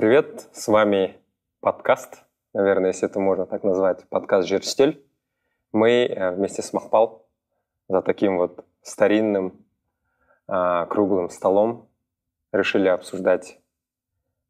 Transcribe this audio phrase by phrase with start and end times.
[0.00, 0.48] привет!
[0.52, 1.18] С вами
[1.60, 5.04] подкаст, наверное, если это можно так назвать, подкаст «Жерстель».
[5.72, 7.26] Мы э, вместе с Махпал
[7.86, 9.62] за таким вот старинным
[10.48, 11.90] а, круглым столом
[12.50, 13.60] решили обсуждать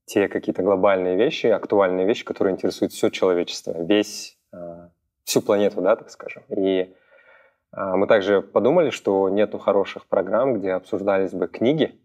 [0.04, 4.90] те какие-то глобальные вещи, актуальные вещи, которые интересуют все человечество, весь, а,
[5.24, 6.44] всю планету, да, так скажем.
[6.56, 6.94] И
[7.72, 11.99] а, мы также подумали, что нету хороших программ, где обсуждались бы книги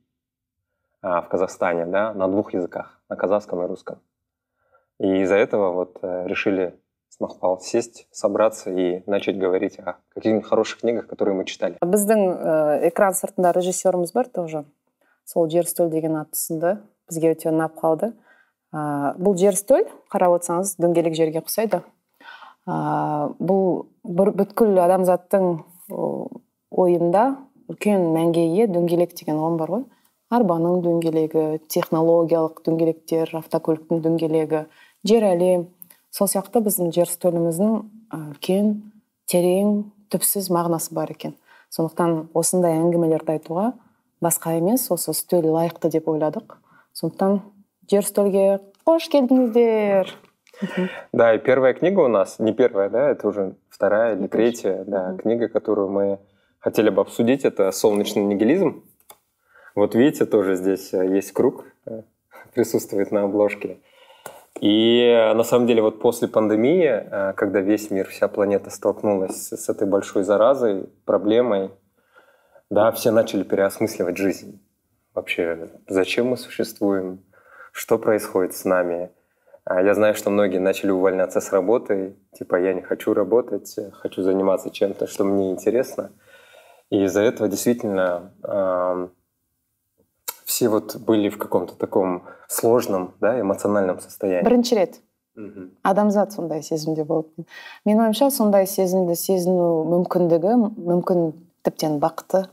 [1.04, 4.00] в Казахстане, да, на двух языках, на казахском и русском.
[4.98, 6.78] И из-за этого вот э, решили
[7.10, 11.76] с Махпал сесть, собраться и начать говорить о каких-нибудь хороших книгах, которые мы читали.
[11.82, 14.64] біздің ә, экран сыртында режиссеріміз бар тоже
[15.24, 16.76] сол жер үстел деген атты ұсынды
[17.10, 18.12] бізге өте ұнап қалды
[18.72, 21.82] ә, бұл жер үстел қарап отырсаңыз дөңгелек жерге ұқсайды
[22.68, 25.64] ә, бұл бір бүткіл адамзаттың
[26.70, 27.24] ойында
[27.66, 29.84] үлкен мәнге ие дөңгелек деген ұғым бар ғой
[30.35, 34.65] Арбаның дөңгелегі технологиялық дөңгелектер автокөліктің дөңгелегі
[35.07, 35.65] жер әлем
[36.15, 37.73] сол сияқты біздің жер үстеліміздің
[38.15, 38.69] үлкен
[39.31, 39.81] терең
[40.13, 41.35] түпсіз мағынасы бар екен.
[41.73, 43.71] Сондықтан осындай әңгімелерді айтуға
[44.23, 46.59] басқа емес осы үстел лайықты деп ойладық.
[46.95, 47.41] Сондықтан
[47.91, 48.45] жер үстелге
[48.87, 50.13] қош келдіңіздер.
[51.11, 55.17] Да и первая книга у нас не первая да это уже вторая или третья да
[55.17, 56.19] книга которую мы
[56.59, 58.83] хотели бы обсудить это солнечный нигилизм
[59.75, 62.01] вот видите тоже здесь э, есть круг э,
[62.53, 63.79] присутствует на обложке
[64.61, 69.69] и э, на самом деле вот после пандемии, когда весь мир, вся планета столкнулась с
[69.69, 71.71] этой большой заразой, проблемой,
[72.69, 74.61] да, все начали переосмысливать жизнь.
[75.13, 77.23] Вообще, зачем мы существуем,
[77.73, 79.11] что происходит с нами.
[79.65, 84.21] А я знаю, что многие начали увольняться с работы, типа я не хочу работать, хочу
[84.21, 86.11] заниматься чем-то, что мне интересно.
[86.89, 88.31] И из-за этого действительно
[90.55, 94.47] все вот были в каком-то таком сложном да, эмоциональном состоянии.
[94.47, 95.01] Бірінші рет
[95.83, 97.43] адамзат сондай сезімде болды
[97.83, 101.33] менің ойымша сондай сезімді сезіну мүмкіндігі мүмкін
[101.67, 102.45] тіптен бақыты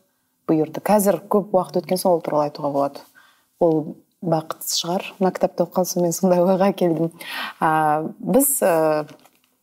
[0.51, 0.83] бұйырды.
[0.83, 3.05] Қазір көп уақыт өткен соң ол туралы айтуға болады.
[3.63, 5.07] Ол бақыт шығар.
[5.21, 7.13] Мына кітапты оқыған соң мен сондай ойға келдім.
[7.61, 9.07] А, біз ә,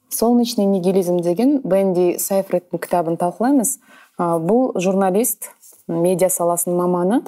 [0.08, 3.76] солнечный нигилизм деген бенди сайфредтің кітабын талқылаймыз.
[4.16, 5.52] Ә, бұл журналист
[5.92, 7.24] медиа саласының маманы.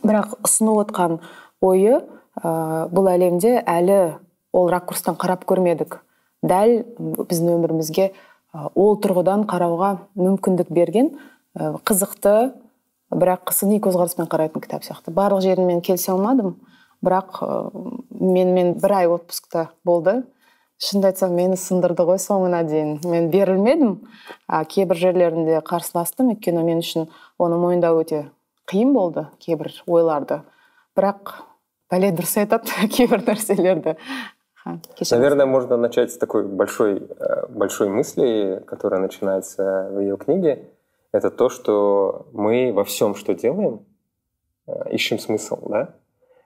[0.00, 1.18] Бірақ ұсынып отқан
[1.60, 4.18] ойы ә, бұл әлемде әлі
[4.52, 6.00] ол ракурстан қарап көрмедік.
[6.42, 8.10] Дәл біздің өмірімізге
[8.52, 11.12] ол тұрғыдан қарауға мүмкіндік берген
[11.54, 12.52] қызықты
[13.12, 15.12] бірақ сыни көзқараспен қарайтын кітап сияқты.
[15.12, 16.56] Барлық жерін мен келісе алмадым
[17.04, 17.70] бірақ ә,
[18.20, 20.22] мен мен бір ай отпускта болды.
[20.82, 22.96] Шынымды айтсам мені сындырды ғой соңына дейін.
[23.06, 24.00] Мен берілмедім
[24.48, 26.32] а кейбір жерлерінде қарсыластым.
[26.34, 27.06] Өйткені мен үшін
[27.38, 28.24] оны мойындау өте
[28.67, 30.41] қиын болды кейбір ойларды
[30.97, 31.35] бірақ
[31.91, 33.97] бәле дұрыс айтады кейбір нәрселерді
[35.11, 40.73] Наверное, можно начать с такой большой, э, большой мысли, которая начинается в ее книге.
[41.13, 43.85] Это то, что мы во всем, что делаем,
[44.67, 45.95] э, ищем смысл, да?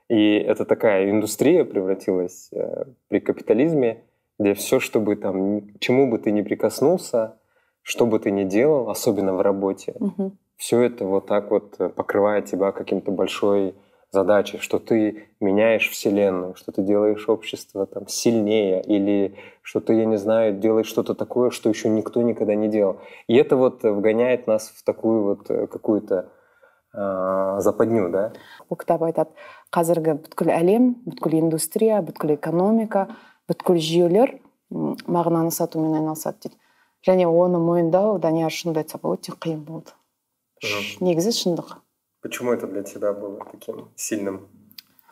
[0.08, 4.04] И это такая индустрия превратилась э, при капитализме,
[4.38, 7.40] где все, чтобы там, к чему бы ты ни прикоснулся,
[7.82, 11.90] что бы ты ни делал, особенно в работе, угу все это вот так вот э,
[11.90, 13.76] покрывает тебя каким-то большой
[14.12, 20.06] задачей, что ты меняешь Вселенную, что ты делаешь общество там сильнее, или что ты, я
[20.06, 23.00] не знаю, делаешь что-то такое, что еще никто никогда не делал.
[23.28, 26.30] И это вот вгоняет нас в такую вот э, какую-то
[26.94, 28.32] ә, западню, да?
[28.70, 29.32] бұл кітап айтады
[29.72, 33.08] қазіргі бүткіл әлем бүткіл индустрия бүткіл экономика
[33.48, 34.36] бүткіл жүйелер
[34.72, 36.60] мағынаны сатумен айналысады дейді
[37.08, 39.96] және оны мойындау данияр шынымды айтсақ өте қиын болды
[41.01, 41.77] негізі шындық.
[42.23, 44.49] Почему это для тебя было таким сильным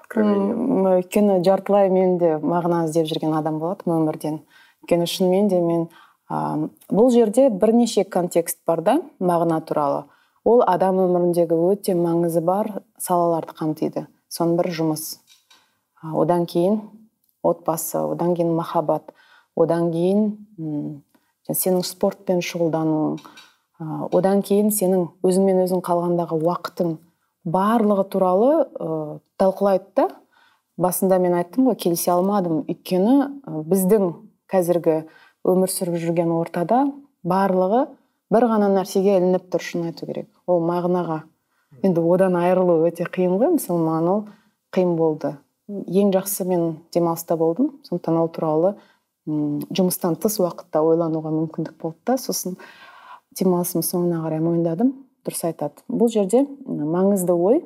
[0.00, 0.86] откровением?
[0.86, 4.40] Өйткені жартылай мен де мағына іздеп жүрген адам болатынмын өмірден.
[4.82, 5.86] Өйткені шынымен де мен
[6.30, 10.04] ә, бұл жерде бірнеше контекст бар да мағына туралы.
[10.44, 14.06] Ол адам өміріндегі өте маңызы бар салаларды қамтиды.
[14.28, 15.06] Соның бірі жұмыс.
[16.02, 16.80] Одан кейін
[17.44, 19.12] отбасы одан кейін махаббат
[19.56, 21.02] одан кейін
[21.48, 23.18] сенің спортпен шұғылдануың
[23.78, 26.96] одан кейін сенің өзіңмен өзің қалғандағы уақытың
[27.44, 30.08] барлығы туралы ә, талқылайды да.
[30.76, 32.64] Басында мен айттым ғой келісе алмадым.
[32.66, 34.08] Өйткені біздің
[34.50, 35.04] қазіргі
[35.46, 36.80] өмір сүріп жүрген ортада
[37.22, 37.84] барлығы
[38.34, 40.26] бір ғана нәрсеге ілініп тұр шын айту керек.
[40.46, 41.20] Ол мағынаға.
[41.86, 44.24] Енді одан айырылу өте қиын ғой мысалы маған ол.
[44.74, 45.36] Қиын болды.
[45.68, 47.76] Ең жақсы мен демалыста болдым.
[47.86, 48.74] Сондықтан ол туралы
[49.26, 52.58] жұмыстан тыс уақытта ойлануға мүмкіндік болды да сосын.
[53.38, 54.92] Демалысым соңына қарай мойындадым.
[55.24, 55.84] Дұрыс айтады.
[55.88, 57.62] Бұл жерде маңызды ой.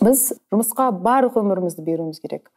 [0.00, 2.50] Біз жұмысқа барлық өмірімізді беруіміз керек.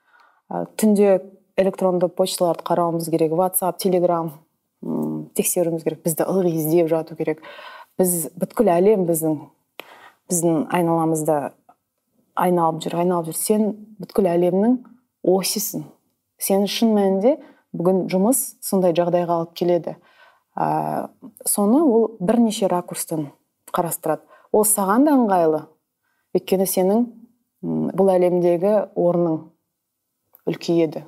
[0.77, 1.23] Түнде
[1.57, 4.31] электронды почталарды қарауымыз керек whatsapp телеграм
[5.37, 7.41] тексеруіміз керек бізді ылғи іздеп жату керек.
[7.97, 9.39] Біз бүткіл әлем біздің
[10.29, 11.39] біздің айналамызда
[12.35, 13.37] айналып жүр айналып жүр.
[13.37, 13.67] Сен
[14.01, 14.79] бүткіл әлемнің
[15.23, 15.85] осисің
[16.41, 17.37] сен шын мәнінде
[17.73, 19.95] бүгін жұмыс сондай жағдайға алып келеді.
[20.55, 21.09] Ә,
[21.45, 23.31] соны ол бірнеше ракурстан
[23.73, 24.23] қарастырады.
[24.51, 25.63] Ол саған да ыңғайлы.
[26.37, 27.05] Өйткені сенің
[27.97, 29.39] бұл әлемдегі орның
[30.49, 31.05] үлкейеді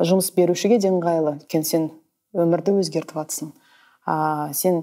[0.00, 1.36] жұмыс берушіге де ыңғайлы.
[1.42, 1.90] Өйткені сен
[2.32, 3.52] өмірді өзгертіп жатрсың
[4.06, 4.82] а сен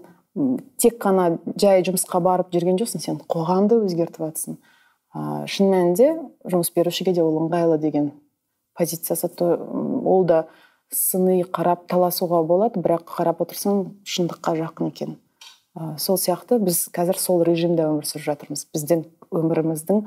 [0.79, 4.59] тек қана жай жұмысқа барып жүрген жоқсың сен қоғамды өзгертіп жатрсың
[5.49, 6.09] шын мәнінде
[6.45, 8.11] жұмыс берушіге де ол ыңғайлы деген
[8.77, 10.45] позициясы ол да
[10.93, 15.17] сыни қарап таласуға болады бірақ қарап отырсаң шындыққа жақын екен.
[15.77, 18.65] Ә, сол сияқты біз қазір сол режимде өмір сүріп жатырмыз.
[18.73, 20.05] Біздің өміріміздің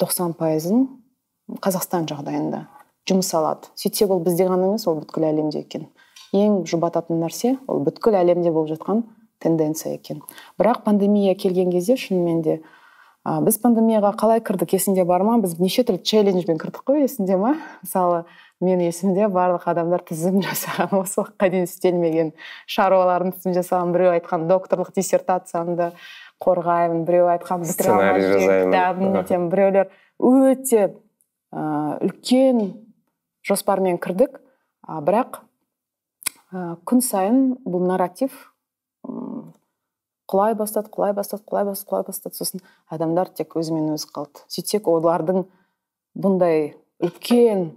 [0.00, 0.88] тоқсан пайызын
[1.62, 2.66] қазақстан жағдайында
[3.06, 3.70] жұмыс алады.
[3.78, 5.86] Сөйтсек ол бізде ғана емес ол бүткіл әлемде екен.
[6.34, 9.04] Ең жұбататын нәрсе ол бүткіл әлемде болып жатқан
[9.38, 10.24] тенденция екен.
[10.58, 12.56] Бірақ пандемия келген кезде шынымен де
[13.22, 15.38] ә, біз пандемияға қалай кірдік есіңде бар ма?
[15.38, 17.54] Біз неше түрлі челленджбен кірдік қой есіңде ма?
[17.84, 18.24] Мысалы
[18.60, 20.94] мен есімде барлық адамдар тізім жасаған.
[21.02, 22.32] Осы уақытқа дейін істелмеген
[22.72, 25.90] шаруалардың тізім жасаған біреу айтқан докторлық диссертациямды
[26.42, 29.48] қорғаймын біреу айтқан сценарий жасаймын.
[29.52, 30.96] біреулер өте
[31.52, 32.74] ә, үлкен
[33.46, 34.40] жоспармен кірдік.
[34.82, 35.42] А, бірақ
[36.52, 38.32] ә, күн сайын бұл нарратив
[40.26, 42.34] құлай бастады құлай бастады құлай бастады құлай бастады.
[42.34, 44.42] Сосын адамдар тек өзімен өзі қалды.
[44.50, 45.44] Сөйтсек олардың
[46.18, 46.74] бұндай
[47.04, 47.70] үлкен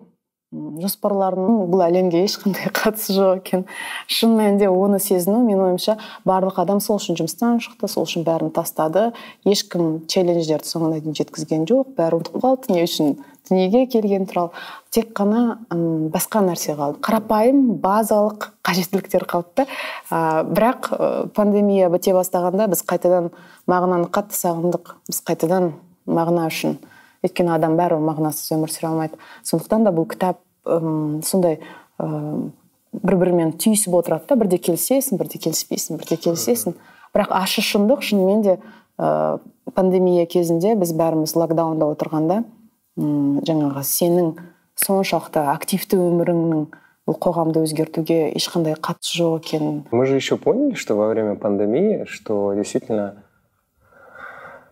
[0.50, 3.66] жоспарларының бұл әлемге ешқандай қатысы жоқ екен.
[4.10, 8.50] Шын мәнінде оны сезіну менің ойымша барлық адам сол үшін жұмыстан шықты сол үшін бәрін
[8.56, 9.12] тастады.
[9.46, 13.20] Ешкім челлендждерді соңына дейін жеткізген жоқ бәрі ұмытып қалды не үшін
[13.50, 14.50] дүниеге келген туралы.
[14.90, 19.68] Тек қана ұм, басқа нәрсе қалды қарапайым базалық қажеттіліктер қалды да.
[20.10, 20.90] Ә, бірақ
[21.38, 23.30] пандемия біте бастағанда біз қайтадан
[23.70, 24.96] мағынаны қатты сағындық.
[25.10, 25.76] Біз қайтадан
[26.10, 26.80] мағына үшін
[27.26, 29.20] өйткені адам бәрібір мағынасыз өмір сүре алмайды.
[29.44, 31.60] Сондықтан да бұл кітап сондай
[32.00, 34.36] бір бірімен түйісіп отырады да.
[34.40, 36.76] Бірде келісесің бірде келіспейсің бірде келісесің.
[37.14, 38.58] Бірақ ащы шындық шынымен де
[39.00, 39.40] ә,
[39.74, 42.44] пандемия кезінде біз бәріміз локдаунда отырғанда
[43.00, 44.34] ұм, жаңағы сенің
[44.80, 46.68] соншалықты активті өміріңнің
[47.10, 49.84] бұл қоғамды өзгертуге ешқандай қатысы жоқ екенін.
[49.92, 53.24] Мы же еще поняли что во время пандемии что действительно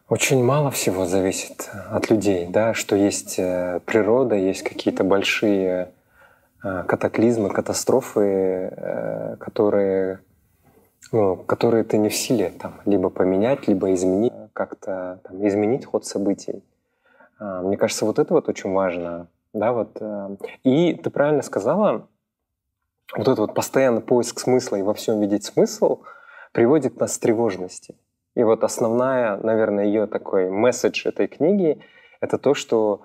[0.09, 5.91] очень мало всего зависит от людей, да, что есть э, природа, есть какие-то большие
[6.63, 10.21] э, катаклизмы, катастрофы, э, которые,
[11.11, 16.05] ну, которые ты не в силе там либо поменять, либо изменить, как-то там, изменить ход
[16.05, 16.63] событий.
[17.37, 20.01] А, мне кажется, вот это вот очень важно, да, вот.
[20.63, 22.07] И ты правильно сказала,
[23.13, 25.99] вот этот вот постоянный поиск смысла и во всем видеть смысл
[26.53, 27.95] приводит нас к тревожности.
[28.37, 31.81] И вот основная, наверное, ее такой месседж этой книги—
[32.21, 33.01] это то, что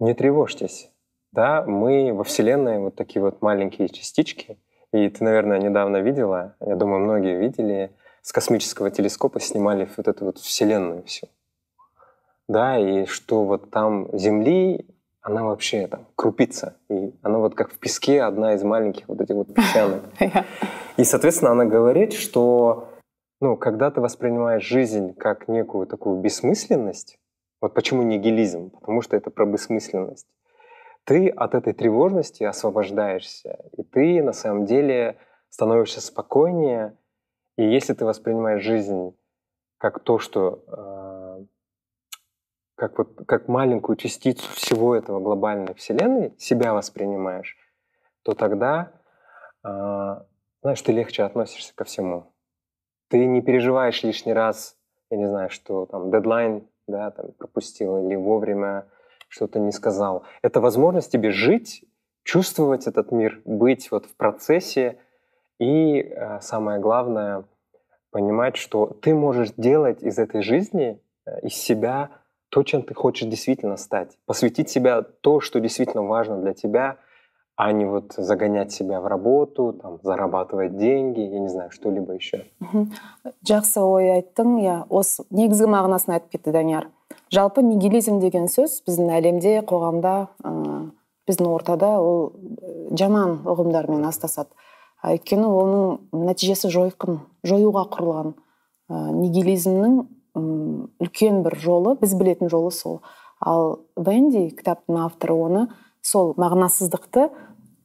[0.00, 0.90] не тревожьтесь.
[1.30, 4.58] Да, мы во Вселенной вот такие вот маленькие частички.
[4.92, 10.24] И ты, наверное, недавно видела, я думаю, многие видели, с космического телескопа снимали вот эту
[10.24, 11.28] вот Вселенную всю.
[12.48, 14.86] Да, и что вот там Земли,
[15.22, 16.74] она вообще там крупица.
[16.90, 20.02] И она вот как в песке одна из маленьких вот этих вот песчанок.
[20.96, 22.88] И, соответственно, она говорит, что
[23.40, 27.18] ну, когда ты воспринимаешь жизнь как некую такую бессмысленность,
[27.60, 28.70] вот почему нигилизм?
[28.70, 30.26] Потому что это про бессмысленность.
[31.04, 35.18] Ты от этой тревожности освобождаешься, и ты на самом деле
[35.50, 36.96] становишься спокойнее.
[37.56, 39.16] И если ты воспринимаешь жизнь
[39.78, 41.44] как то, что э,
[42.74, 47.56] как вот как маленькую частицу всего этого глобальной вселенной себя воспринимаешь,
[48.22, 48.92] то тогда,
[49.64, 49.68] э,
[50.62, 52.32] знаешь, ты легче относишься ко всему
[53.08, 54.76] ты не переживаешь лишний раз,
[55.10, 58.86] я не знаю, что там дедлайн да, там, пропустил или вовремя
[59.28, 60.24] что-то не сказал.
[60.42, 61.84] Это возможность тебе жить,
[62.22, 64.98] чувствовать этот мир, быть вот в процессе
[65.58, 67.44] и э, самое главное
[68.10, 72.10] понимать, что ты можешь делать из этой жизни, э, из себя
[72.48, 76.98] то, чем ты хочешь действительно стать, посвятить себя то, что действительно важно для тебя,
[77.56, 82.44] а не вот загонять себя в работу, там, зарабатывать деньги, я не знаю, что-либо еще.
[83.48, 86.90] жақсы ой айттың иә осы негізгі мағынасын айтып кетті данияр.
[87.32, 90.28] Жалпы нигилизм деген сөз біздің әлемде қоғамда
[91.26, 92.34] біздің ортада ол
[92.92, 94.52] жаман ұғымдармен астасады.
[95.06, 98.34] Өйткені оның нәтижесі жойқын жоюға құрылған
[99.16, 99.98] нигилизмнің
[100.36, 103.00] үлкен бір жолы біз білетін жолы сол.
[103.40, 105.66] Ал венди кітаптың авторы оны
[106.06, 107.28] сол мағынасыздықты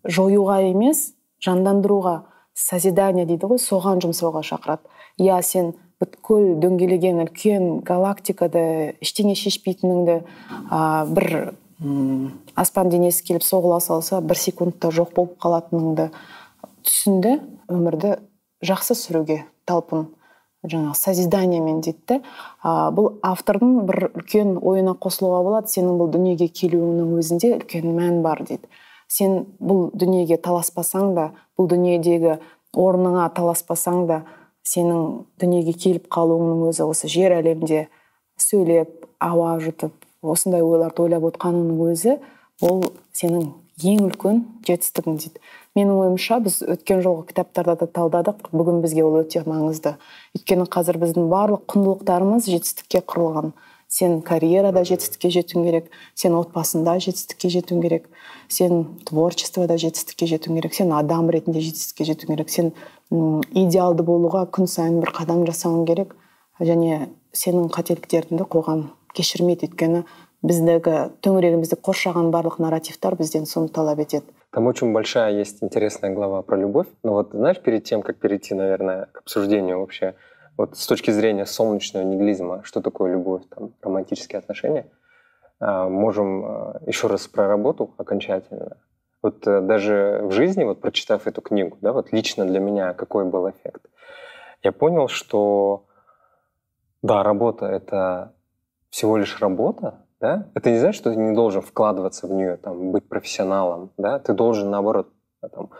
[0.05, 1.11] жоюға емес
[1.41, 2.21] жандандыруға
[2.53, 4.85] созидание дейді ғой соған жұмсауға шақырады.
[5.21, 8.61] Иә сен бүткіл дөңгелеген үлкен галактикада
[9.01, 11.53] ештеңе шешпейтініңді ә, бір
[12.55, 16.09] аспан денесі келіп соғыла салса бір секундта жоқ болып қалатыныңды
[16.85, 17.37] түсінді
[17.73, 18.15] өмірді
[18.65, 20.09] жақсы сүруге талпын.
[20.63, 22.19] Жаңағы созиданиемен дейді
[22.63, 25.71] да бұл автордың бір үлкен ойына қосылуға болады.
[25.73, 28.69] Сенің бұл дүниеге келуіңнің өзінде үлкен мән бар дейді.
[29.07, 32.37] Сен бұл дүниеге таласпасаң да бұл дүниедегі
[32.77, 34.21] орныңа таласпасаң да
[34.67, 37.87] сенің дүниеге келіп қалуыңның өзі осы жер әлемде
[38.39, 42.17] сөйлеп ауа жұтып осындай ойларды ойлап отқаныңның өзі
[42.61, 42.85] ол
[43.17, 43.49] сенің
[43.81, 45.41] ең үлкен жетістігің дейді.
[45.77, 48.49] Менің ойымша біз өткен жолғы кітаптарда да талдадық.
[48.51, 49.95] Бүгін бізге ол өте маңызды.
[50.35, 53.53] Өйткені қазір біздің барлық құндылықтарымыз жетістікке құрылған.
[53.91, 58.05] Сен карьерада жетістікке жетуің керек сен отбасында жетістікке жетуің керек
[58.47, 62.71] сен творчествода жетістікке жетуің керек сен адам ретінде жетістікке жетуің керек сен
[63.11, 66.15] идеалды болуға күн сайын бір қадам жасауың керек.
[66.63, 68.85] Және сенің қателіктеріңді қоғам
[69.17, 69.67] кешірмейді.
[69.67, 70.05] Өйткені
[70.41, 74.23] біздегі төңірегімізді қоршаған барлық нарративтар бізден соны талап етеді.
[74.51, 76.87] Там очень большая есть интересная глава про любовь.
[77.03, 80.15] Но вот знаешь перед тем как перейти наверное к обсуждению вообще
[80.57, 84.87] вот с точки зрения солнечного нигилизма что такое любовь там романтические отношения
[85.59, 88.77] а, можем а, еще раз про работу окончательно.
[89.21, 93.25] Вот э, даже в жизни вот прочитав эту книгу да вот лично для меня какой
[93.25, 93.85] был эффект
[94.63, 95.85] я понял что
[97.01, 98.33] да работа это
[98.89, 102.91] всего лишь работа да, это не значит, что ты не должен вкладываться в нее, там,
[102.91, 105.09] быть профессионалом, да, ты должен, наоборот,
[105.51, 105.71] там,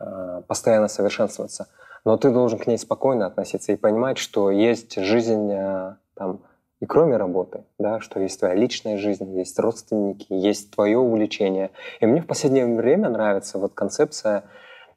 [0.00, 1.68] а, постоянно совершенствоваться,
[2.04, 6.42] но ты должен к ней спокойно относиться и понимать, что есть жизнь а, там,
[6.80, 11.70] и кроме работы, да, что есть твоя личная жизнь, есть родственники, есть твое увлечение.
[12.00, 14.44] И мне в последнее время нравится вот концепция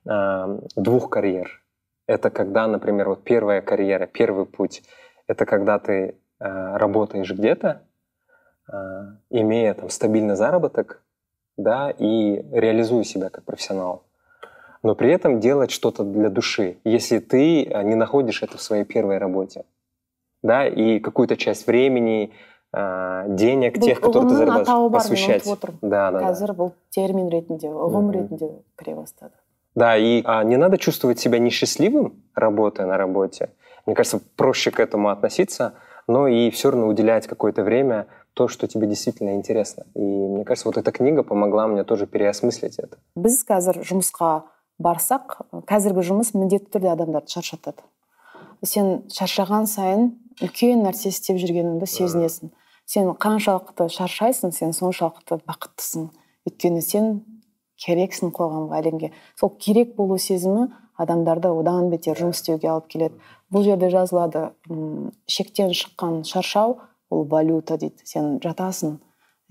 [0.05, 1.63] э, двух карьер.
[2.07, 4.83] Это когда, например, вот первая карьера, первый путь,
[5.27, 7.81] это когда ты э, работаешь где-то, а,
[9.30, 11.02] имея там стабильный заработок,
[11.56, 14.04] да, и реализуя себя как профессионал.
[14.82, 18.84] Но при этом делать что-то для души, если ты а, не находишь это в своей
[18.84, 19.64] первой работе,
[20.42, 22.32] да, и какую-то часть времени,
[22.72, 25.44] а, денег, тех, которые ты зарабатываешь, посвящать.
[25.82, 28.48] Да, да, қазір бұл термин ретінде ұғым ретінде
[28.80, 29.36] кіре бастады
[29.74, 33.50] да и а, не надо чувствовать себя несчастливым работая на работе
[33.84, 35.74] мне кажется проще к этому относиться
[36.08, 38.06] но и все равно уделять какое-то время
[38.37, 39.85] то, что тебе действительно интересно.
[39.95, 43.01] И мне кажется, вот эта книга помогла мне тоже переосмыслить это.
[43.17, 44.45] Біз қазір жұмысқа
[44.77, 47.81] барсақ, қазіргі жұмыс міндетті түрде адамдарды шаршатады.
[48.61, 52.51] Сен шаршаған сайын үлкен нәрсе істеп жүргеніңді сезінесің.
[52.85, 56.11] Сен қаншалықты шаршайсың, сен соншалықты бақыттысың.
[56.45, 57.09] Өйткені сен
[57.81, 59.09] керексің қоғамға, әлемге.
[59.39, 63.17] Сол керек болу сезімі адамдарды одан бетер жұмыс істеуге алып келеді.
[63.53, 64.51] Бұл жерде жазылады,
[65.25, 66.77] шектен шыққан шаршау
[67.09, 68.03] ол валюта дейді.
[68.05, 68.97] Сен жатасың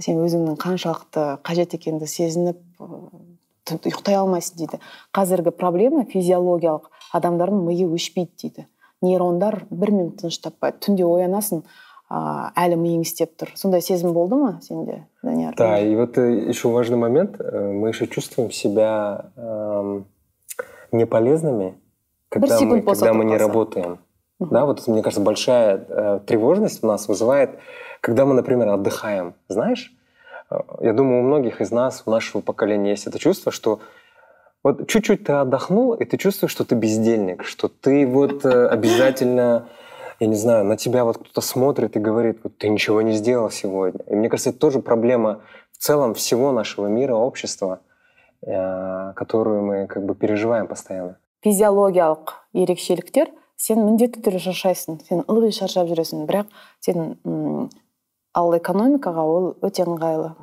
[0.03, 2.61] сен өзіңнің қаншалықты қажет екеніңді сезініп
[3.67, 4.81] ұйықтай алмайсың дейді.
[5.17, 8.67] Қазіргі проблема физиологиялық адамдардың миы өшпейді дейді.
[9.03, 11.65] Нейрондар бір минут тыныш таппайды түнде оянасың
[12.09, 13.51] а, әлі миың істеп тұр.
[13.59, 15.57] Сондай сезім болды ма сенде данияр?
[15.59, 17.41] Да и вот э, еще важный момент.
[17.41, 20.03] Э, мы еще чувствуем себя э,
[20.93, 21.75] неполезными
[22.29, 23.99] когда мы, когда мы не работаем.
[24.39, 24.51] Угу.
[24.51, 27.59] Да, вот мне кажется, большая э, тревожность у нас вызывает,
[28.01, 29.35] когда мы, например, отдыхаем.
[29.49, 29.93] Знаешь,
[30.51, 33.81] э, я думаю, у многих из нас, у нашего поколения есть это чувство, что
[34.63, 39.69] вот чуть-чуть ты отдохнул, и ты чувствуешь, что ты бездельник, что ты вот э, обязательно,
[40.21, 43.51] я не знаю, на тебя вот кто-то смотрит и говорит, вот ты ничего не сделал
[43.51, 44.01] сегодня.
[44.09, 47.81] И мне кажется, это тоже проблема в целом всего нашего мира, общества,
[48.43, 51.17] э, которую мы как бы переживаем постоянно.
[51.47, 56.27] физиологиялық ерекшеліктер сен міндетті түрде шаршайсың сен ылғи шаршап жүресің.
[56.29, 56.51] Бірақ
[56.85, 57.69] сен м
[58.37, 60.35] ал экономикаға ол өте ыңғайлы.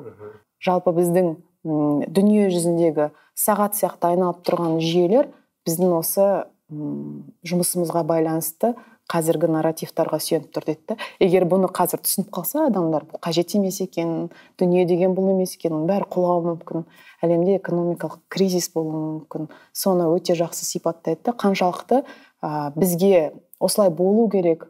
[0.64, 5.30] Жалпы біздің м дүние жүзіндегі сағат сияқты айналып тұрған жүйелер
[5.66, 6.26] біздің осы
[6.72, 8.74] м жұмысымызға байланысты
[9.10, 13.82] қазіргі нарративтарға сүйеніп тұр дейді да егер бұны қазір түсініп қалса адамдар бұл қажет емес
[13.84, 16.86] екенін дүние деген бұл емес екенін бәрі құлауы мүмкін.
[17.20, 19.50] Әлемде экономикалық кризис болуы мүмкін.
[19.76, 21.36] Соны өте жақсы сипаттайды да.
[21.36, 22.00] Қаншалықты
[22.44, 24.66] ә, бізге осылай болу керек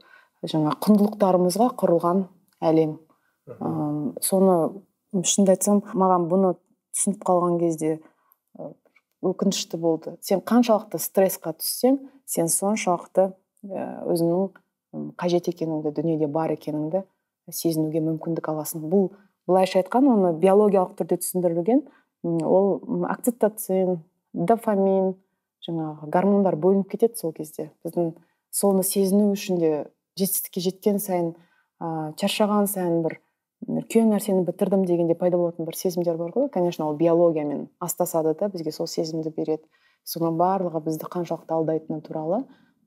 [0.46, 2.26] жаңа құндылықтарымызға құрылған
[2.62, 2.98] әлем.
[3.50, 3.70] Ә,
[4.22, 4.58] соны
[5.14, 6.54] шынымды айтсам маған бұны
[6.94, 7.98] түсініп қалған кезде
[9.24, 10.16] өкінішті болды.
[10.22, 13.30] Сен қаншалықты стрессқа түссең сен соншалықты
[13.64, 17.04] өзіңнің қажет екеніңді дүниеде бар екеніңді
[17.50, 18.84] сезінуге мүмкіндік аласың.
[18.90, 19.10] Бұл
[19.48, 21.82] былайша айтқан оны биологиялық түрде түсіндірілген
[22.24, 24.02] ол окситоцин
[24.32, 25.14] дофамин
[25.66, 27.70] жаңағы гормондар бөлініп кетеді сол кезде.
[27.86, 28.14] Біздің
[28.54, 29.70] соны сезіну үшін де
[30.18, 31.32] жетістікке жеткен сайын
[31.80, 33.18] ә, шаршаған сайын бір
[33.68, 36.50] үлкен нәрсені бітірдім дегенде пайда болатын бір сезімдер бар ғой.
[36.52, 39.64] Конечно ол биологиямен астасады да бізге сол сезімді береді.
[40.04, 42.44] Соның барлығы бізді қаншалықты алдайтыны туралы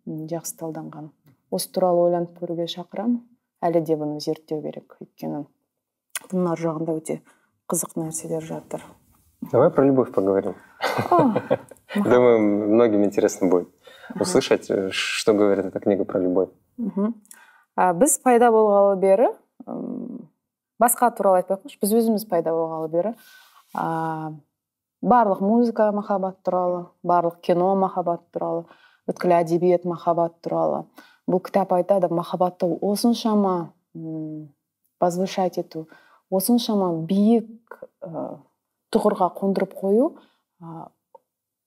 [0.07, 1.09] жақсы талданған.
[1.51, 3.23] Осы туралы ойланып көруге шақырамын.
[3.65, 4.99] Әлі де бұны зерттеу керек.
[5.01, 5.47] Өйткені
[6.29, 7.19] бұның ар жағында өте
[7.71, 8.85] қызық нәрселер жатыр.
[9.51, 10.55] Давай про любовь поговорим.
[11.95, 13.69] Думаю многим интересно будет
[14.19, 16.49] услышать что говорит эта книга про любовь.
[17.77, 19.27] Біз пайда болғалы бері
[20.81, 23.11] басқа туралы айтпай ақ біз өзіміз пайда болғалы бері
[23.77, 24.33] ә,
[25.01, 28.65] барлық музыка махаббат туралы барлық кино махаббат туралы
[29.09, 30.85] бүткіл әдебиет махаббат туралы
[31.29, 33.73] бұл кітап айтады махаббатты осыншама
[34.99, 35.87] возвышать ету
[36.31, 38.37] осыншама биік ә,
[38.93, 40.15] тұғырға қондырып қою
[40.61, 40.89] ә,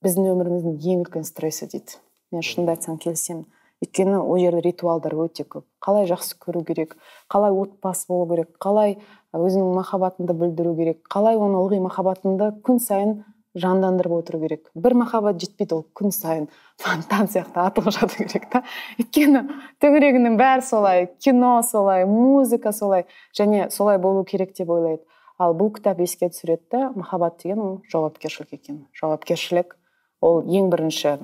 [0.05, 1.99] біздің өміріміздің ең үлкен стрессі дейді.
[2.33, 3.45] Мен шынымды айтсам келісемін.
[3.81, 5.65] Өйткені ол жерде ритуалдар өте көп.
[5.81, 6.97] Қалай жақсы көру керек
[7.33, 8.99] қалай отбасы болу керек қалай
[9.33, 13.15] өзіңнің махаббатыңды білдіру керек қалай оны ылғи махаббатыңды күн сайын
[13.57, 14.69] жандандырып отыру керек.
[14.75, 16.47] Бір махаббат жетпейді ол күн сайын.
[16.79, 18.63] Фонтан сияқты атылып жату керек та.
[19.01, 19.47] Өйткені
[19.83, 21.09] төңірегінің бәрі солай.
[21.19, 23.07] Кино солай музыка солай.
[23.37, 25.03] Және солай болу керек деп ойлайды.
[25.41, 28.87] Ал бұл кітап еске түсіреді да махаббат деген ол жауапкершілік екен.
[28.93, 29.80] Жауапкершілік.
[30.22, 31.18] ол ең бірінші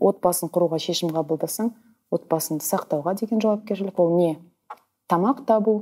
[0.00, 1.72] отбасын құруға шешім қабылдасаң
[2.14, 4.36] отбасыңды сақтауға деген жауапкершілік ол не
[5.10, 5.76] тамақ табу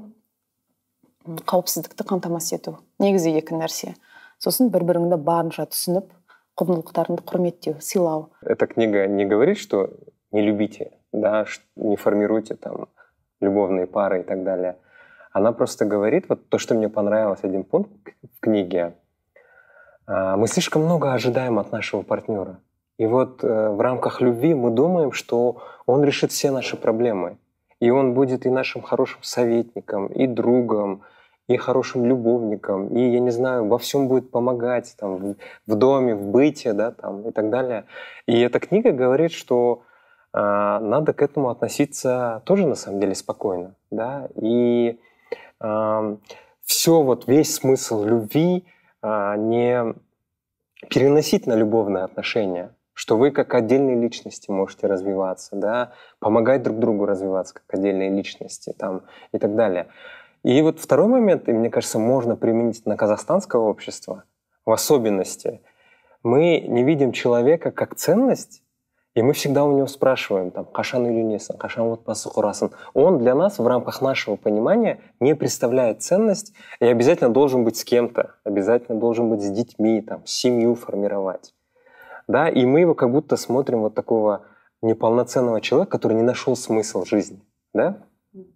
[1.23, 3.95] қауіпсіздікті қамтамасыз ету негізі екі нәрсе
[4.43, 6.09] сосын бір біріңді барынша түсініп
[6.59, 9.91] құндылықтарыңды құрметтеу сыйлау эта книга не говорит что
[10.33, 11.45] не любите да
[11.77, 12.89] не формируйте там
[13.41, 14.77] любовные пары и так далее
[15.33, 18.95] она просто говорит вот то что мне понравилось один пункт в книге а,
[20.08, 22.60] мы слишком много ожидаем от нашего партнера
[22.98, 27.38] и вот э, в рамках любви мы думаем, что он решит все наши проблемы.
[27.80, 31.04] И он будет и нашим хорошим советником, и другом,
[31.48, 35.36] и хорошим любовником, и, я не знаю, во всем будет помогать, там,
[35.68, 37.86] в, доме, в быте, да, там, и так далее.
[38.26, 39.84] И эта книга говорит, что
[40.34, 45.00] э, надо к этому относиться тоже, на самом деле, спокойно, да, и
[45.62, 46.18] э,
[46.64, 48.66] все, вот весь смысл любви
[49.04, 49.96] не
[50.90, 57.06] переносить на любовные отношения, что вы как отдельные личности можете развиваться, да, помогать друг другу
[57.06, 59.88] развиваться как отдельные личности там, и так далее.
[60.44, 64.24] И вот второй момент, и мне кажется, можно применить на казахстанское общество,
[64.66, 65.62] в особенности.
[66.24, 68.64] Мы не видим человека как ценность,
[69.17, 72.71] и мы всегда у него спрашиваем, там, Кашан или Несан, Кашан вот пасухурасан.
[72.95, 77.85] Он для нас в рамках нашего понимания не представляет ценность и обязательно должен быть с
[77.85, 81.53] кем-то, обязательно должен быть с детьми, там, семью формировать
[82.29, 84.43] да, и мы его как будто смотрим вот такого
[84.81, 87.41] неполноценного человека, который не нашел смысл жизни,
[87.75, 87.99] да?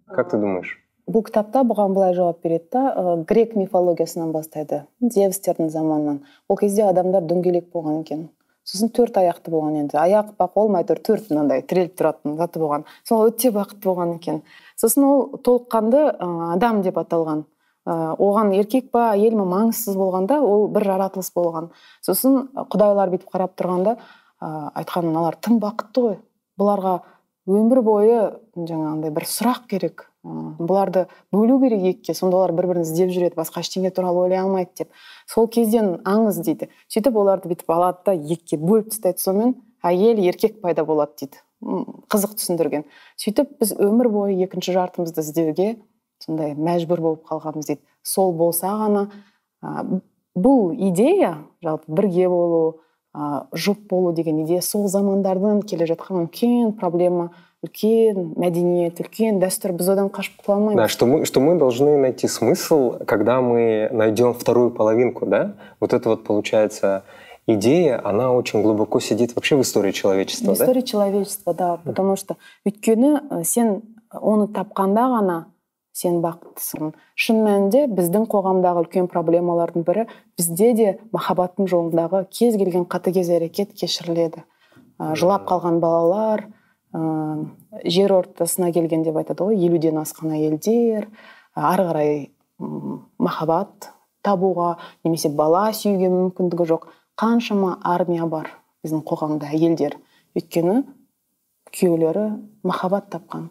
[0.07, 0.83] Как ты думаешь?
[1.07, 6.17] бұл кітапта бұған былай жауап береді да ә, грек мифологиясынан бастайды зевстердің заманынан
[6.51, 8.25] ол кезде адамдар дөңгелек болған екен
[8.64, 9.96] сосын төрт аяқты болған енді.
[9.98, 12.84] Аяқ па қол ма әйтеуір төрт мынандай тіреліп тұратын заты болған.
[13.08, 14.42] Сол өте бақытты болған екен.
[14.80, 16.04] Сосын ол толыққанды
[16.52, 17.44] адам деп аталған.
[17.86, 21.72] Оған еркек па әйел ма маңызсыз болғанда ол бір жаратылыс болған.
[22.06, 26.16] Сосын құдайлар бүйтіп қарап тұрғанда ә, айтқан мыналар тым бақытты ғой.
[26.60, 27.00] Бұларға
[27.50, 28.20] өмір бойы
[28.54, 33.62] жаңағындай бір сұрақ керек бұларды бөлу керек екіге сонда олар бір бірін іздеп жүреді басқа
[33.64, 34.90] ештеңе туралы ойлай алмайды деп.
[35.26, 36.68] Сол кезден аңыз дейді.
[36.92, 41.42] Сөйтіп оларды бүйтіп алады да екіге бөліп тастайды сонымен әйел еркек пайда болады дейді.
[42.12, 42.86] Қызық түсіндірген.
[43.18, 45.68] Сөйтіп біз өмір бойы екінші жартымызды іздеуге
[46.22, 47.82] сондай мәжбүр болып қалғанбыз дейді.
[48.02, 49.08] Сол болса ғана
[49.62, 50.00] ә,
[50.38, 52.80] бұл идея жалпы бірге болу
[53.14, 57.32] ә, жұп болу деген идея сол замандардан келе жатқан үлкен проблема.
[57.62, 60.80] Үлкен мәдениет үлкен дәстүр біз одан қашып құтыла алмаймыз.
[60.82, 65.54] Да что мы что мы должны найти смысл когда мы найдем вторую половинку да?
[65.80, 67.04] Вот это вот получается
[67.46, 70.86] идея она очень глубоко сидит вообще в истории человечества в истории да?
[70.86, 75.38] человечества да потому что өйткені сен оны тапқанда ғана
[75.92, 76.94] сен бақыттысың.
[77.20, 80.06] Шын мәнінде біздің қоғамдағы үлкен проблемалардың бірі
[80.40, 84.44] бізде де махаббаттың жолындағы кез келген қатыгез әрекет кешіріледі.
[84.98, 86.46] Ә, жылап қалған балалар
[86.92, 91.08] жер ортасына келген деп айтады ғой елуден асқан әйелдер
[91.56, 92.14] ары қарай
[93.18, 96.86] махаббат табуға немесе бала сүюге мүмкіндігі жоқ.
[97.18, 98.50] Қаншама армия бар
[98.84, 99.98] біздің қоғамда әйелдер.
[100.38, 100.82] Өйткені
[101.74, 102.28] күйеулері
[102.62, 103.50] махаббат тапқан.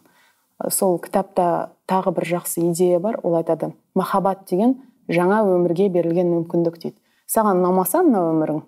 [0.70, 4.78] Сол кітапта тағы бір жақсы идея бар ол айтады махаббат деген
[5.08, 6.98] жаңа өмірге берілген мүмкіндік дейді.
[7.28, 8.62] Саған ұнамаса мына өмірің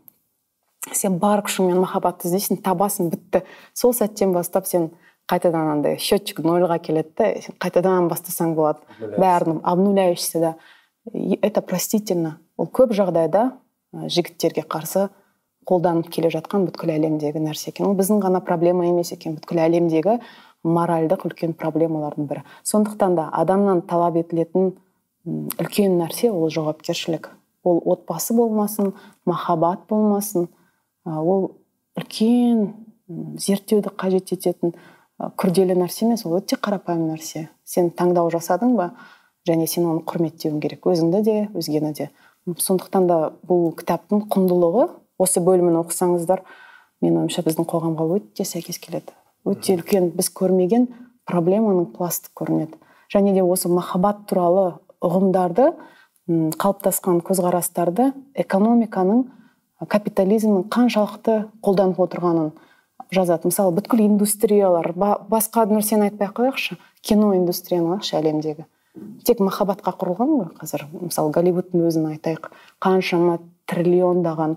[0.92, 3.44] сен бар күшіңмен махаббатты іздейсің табасың бітті.
[3.74, 4.90] Сол сәттен бастап сен
[5.30, 8.84] қайтадан андай счетчик нольға келеді да сен қайтадан бастасаң болады.
[9.00, 10.54] Бәрін обнуляешься да.
[11.42, 12.38] Это простительно.
[12.56, 13.52] Ол көп жағдайда
[13.92, 15.08] жігіттерге қарсы
[15.68, 17.88] қолданып келе жатқан бүткіл әлемдегі нәрсе екен.
[17.88, 19.36] Ол біздің ғана проблема емес екен.
[19.38, 20.18] Бүткіл әлемдегі
[20.64, 22.44] моральдық үлкен проблемалардың бірі.
[22.64, 24.74] Сондықтан да адамнан талап етілетін
[25.24, 27.30] үлкен нәрсе ол жауапкершілік.
[27.64, 28.92] Ол отбасы болмасын
[29.24, 30.48] махаббат болмасын
[31.04, 31.50] ол
[31.98, 32.72] үлкен
[33.38, 34.74] зерттеуді қажет ететін
[35.38, 37.48] күрделі нәрсе емес ол өте қарапайым нәрсе.
[37.64, 38.90] Сен таңдау жасадың ба
[39.48, 40.86] және сен оны құрметтеуің керек.
[40.86, 42.10] Өзіңді де өзгені де.
[42.44, 44.88] Сондықтан да бұл кітаптың құндылығы
[45.20, 46.42] осы бөлімін оқысаңыздар
[47.04, 49.12] менің ойымша біздің қоғамға өте сәйкес келеді.
[49.44, 50.88] Өте үлкен біз көрмеген
[51.28, 52.80] проблеманың пласты көрінеді.
[53.12, 55.70] Және де осы махаббат туралы ұғымдарды
[56.28, 59.26] қалыптасқан көзқарастарды экономиканың
[59.80, 62.52] капитализмнің қаншалықты қолданып отырғанын
[63.14, 63.48] жазады.
[63.50, 68.66] Мысалы бүткіл индустриялар ба, басқа нәрсені айтпай ақ қояйықшы кино индустрияны алайықшы әлемдегі.
[69.26, 70.86] Тек махаббатқа құрылған ғой қазір.
[70.92, 72.52] Мысалы голливудтың өзін айтайық.
[72.78, 74.56] Қаншама триллиондаған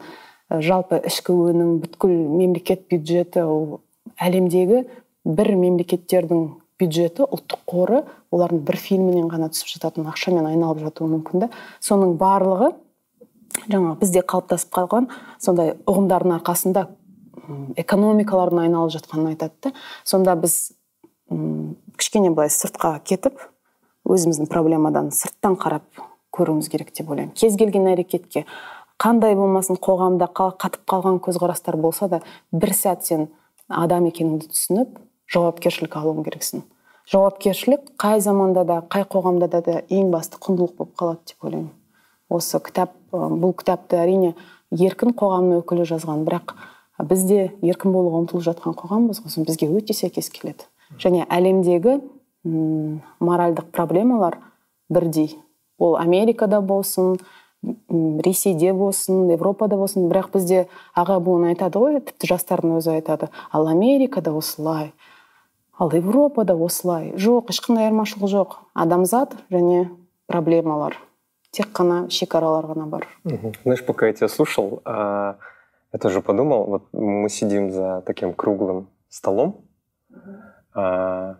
[0.50, 3.82] жалпы ішкі өнім бүткіл мемлекет бюджеті ол
[4.22, 4.86] әлемдегі
[5.26, 6.48] бір мемлекеттердің
[6.80, 11.50] бюджеті ұлттық қоры олардың бір фильмінен ғана түсіп жататын ақшамен айналып жатуы мүмкін да
[11.84, 12.72] соның барлығы
[13.66, 15.10] жаңа бізде қалыптасып қалған
[15.42, 16.88] сондай ұғымдардың арқасында
[17.80, 19.74] экономикалардың айналып жатқанын айтады да.
[20.04, 20.74] Сонда біз
[21.98, 23.40] кішкене былай сыртқа кетіп
[24.08, 25.86] өзіміздің проблемадан сырттан қарап
[26.36, 27.34] көруіміз керек деп ойлаймын.
[27.36, 28.46] Кез келген әрекетке
[29.02, 33.28] қандай болмасын қоғамда қатып қалған көзқарастар болса да бір сәт сен
[33.68, 35.00] адам екеніңді түсініп
[35.34, 36.64] жауапкершілік алуың керексің.
[37.12, 41.72] Жауапкершілік қай заманда да қай қоғамда да, да ең басты құндылық болып қалады деп ойлаймын.
[42.30, 44.34] Осы кітап бұл кітапты әрине
[44.72, 46.26] еркін қоғамның өкілі жазған.
[46.28, 46.56] Бірақ
[47.08, 49.48] біз де еркін болуға ұмтылып жатқан қоғамбыз ғой.
[49.48, 50.68] Бізге өте сәйкес келеді.
[51.00, 52.00] Және әлемдегі
[53.24, 54.40] моральдық проблемалар
[54.90, 55.38] бірдей.
[55.80, 57.18] Ол америкада болсын
[57.64, 60.10] ресейде болсын европада болсын.
[60.12, 63.32] Бірақ бізде аға буын айтады ғой тіпті жастардың өзі айтады.
[63.52, 64.92] Ал америкада осылай
[65.78, 67.14] ал европада осылай.
[67.16, 68.58] Жоқ ешқандай айырмашылық жоқ.
[68.74, 69.88] Адамзат және
[70.28, 70.98] проблемалар.
[71.52, 73.08] Тек қана шекаралар ғана бар.
[73.64, 75.38] Знаешь пока я тебя слушал а,
[75.94, 79.66] я тоже подумал вот мы сидим за таким круглым столом
[80.74, 81.38] а,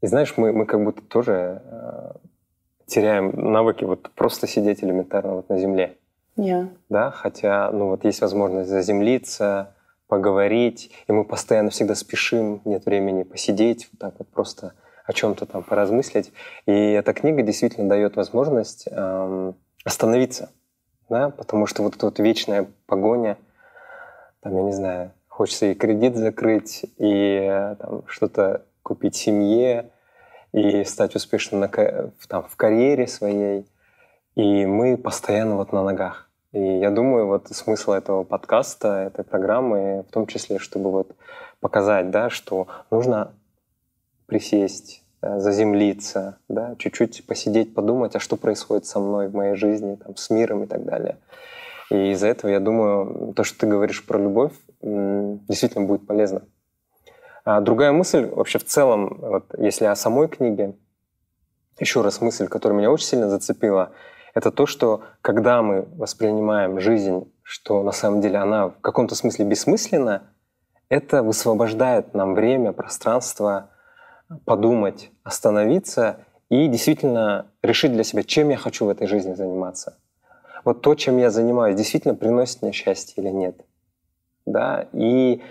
[0.00, 2.16] и знаешь мы мы как будто тоже а,
[2.86, 5.96] теряем навыки вот просто сидеть элементарно вот на земле.
[6.36, 6.68] Yeah.
[6.88, 9.74] да хотя ну вот есть возможность заземлиться
[10.06, 14.74] поговорить и мы постоянно всегда спешим нет времени посидеть вот так вот просто
[15.10, 16.32] о чем-то там поразмыслить.
[16.66, 20.50] И эта книга действительно дает возможность эм, остановиться,
[21.08, 23.36] да, потому что вот эта вот вечная погоня,
[24.40, 29.90] там, я не знаю, хочется и кредит закрыть, и там, что-то купить семье,
[30.52, 31.68] и стать успешным на,
[32.28, 33.66] там, в карьере своей.
[34.36, 36.30] И мы постоянно вот на ногах.
[36.52, 41.16] И я думаю, вот смысл этого подкаста, этой программы, в том числе, чтобы вот
[41.60, 43.32] показать, да, что нужно
[44.30, 49.96] присесть, э, заземлиться, да, чуть-чуть посидеть, подумать, а что происходит со мной в моей жизни,
[49.96, 51.18] там, с миром и так далее.
[51.90, 56.42] И из-за этого, я думаю, то, что ты говоришь про любовь, действительно будет полезно.
[57.44, 60.76] А другая мысль, вообще в целом, вот, если о самой книге,
[61.80, 63.90] еще раз мысль, которая меня очень сильно зацепила,
[64.34, 69.44] это то, что когда мы воспринимаем жизнь, что на самом деле она в каком-то смысле
[69.46, 70.22] бессмысленна,
[70.88, 73.70] это высвобождает нам время, пространство,
[74.44, 79.98] подумать, остановиться и действительно решить для себя, чем я хочу в этой жизни заниматься.
[80.64, 83.60] Вот то, чем я занимаюсь, действительно приносит мне счастье или нет.
[84.46, 84.86] Да?
[84.92, 85.42] И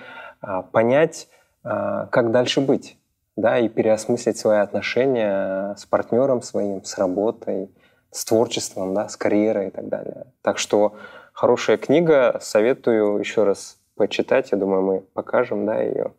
[0.42, 1.30] а, понять,
[1.64, 2.98] а, как дальше быть.
[3.36, 3.58] Да?
[3.58, 7.72] И переосмыслить свои отношения с партнером своим, с работой,
[8.12, 9.10] с творчеством, да?
[9.10, 10.28] с карьерой и так далее.
[10.42, 10.96] Так что
[11.34, 14.52] хорошая книга, советую еще раз почитать.
[14.52, 16.14] Я думаю, мы покажем да, ее,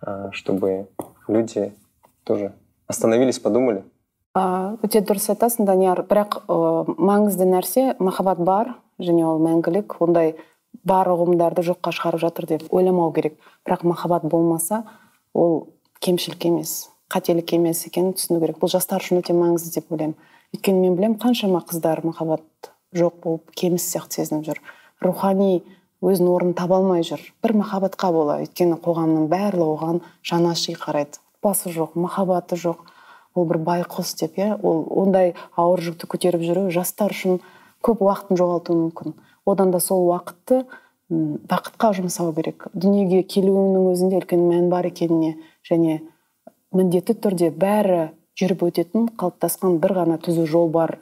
[0.00, 0.88] а, чтобы
[1.28, 1.74] люди
[2.26, 2.52] тоже
[2.86, 3.84] остановились подумали.
[4.36, 10.34] Өте дұрыс айтасың данияр бірақ маңызды нәрсе махаббат бар және ол мәңгілік ондай
[10.84, 13.38] бар ұғымдарды жоққа шығарып жатыр деп ойламау керек.
[13.64, 14.82] Бірақ махаббат болмаса
[15.32, 15.70] ол
[16.04, 18.60] кемшілік емес қателік емес екенін түсіну керек.
[18.60, 20.18] Бұл жастар үшін өте маңызды деп ойлаймын.
[20.52, 24.60] Өйткені мен білемін қаншама қыздар махаббат жоқ болып кеміс сияқты сезініп жүр.
[25.00, 25.62] Рухани
[26.02, 27.22] өзінің орнын таба алмай жүр.
[27.42, 28.40] Бір махаббатқа бола.
[28.44, 31.22] Өйткені қоғамның барлығы оған жанаши қарайды.
[31.46, 32.82] Отбасы жоқ махаббаты жоқ.
[33.34, 34.58] Ол бір байқұс деп иә.
[34.62, 37.40] Ол ондай ауыр жүкті көтеріп жүру жастар үшін
[37.84, 39.14] көп уақытын жоғалтуы мүмкін.
[39.46, 40.64] Одан да сол уақытты
[41.10, 42.66] бақытқа жұмсау керек.
[42.74, 45.36] Дүниеге келуінің өзінде үлкен мән бар екеніне
[45.68, 46.00] және
[46.72, 50.98] міндетті түрде бәрі жүріп өтетін қалыптасқан бір ғана түзу жол бар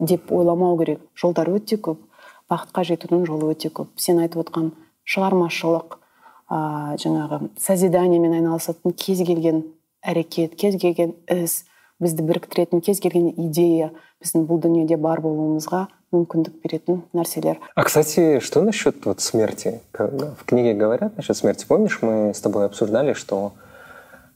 [0.00, 1.04] деп ойламау керек.
[1.14, 2.02] Жолдар өте көп
[2.50, 3.92] бақытқа жетудің жолы өте көп.
[3.96, 4.72] Сен айтып отқан
[5.06, 6.00] шығармашылық
[6.49, 9.63] ә, жаңағы созиданиемен айналысатын кез келген
[10.03, 11.63] әрекет кез келген іс
[12.03, 13.91] бізді біріктіретін кез келген идея
[14.23, 20.45] біздің бұл дүниеде бар болуымызға мүмкіндік беретін нәрселер а кстати что насчет вот смерти в
[20.45, 23.53] книге говорят насчет смерти помнишь мы с тобой обсуждали что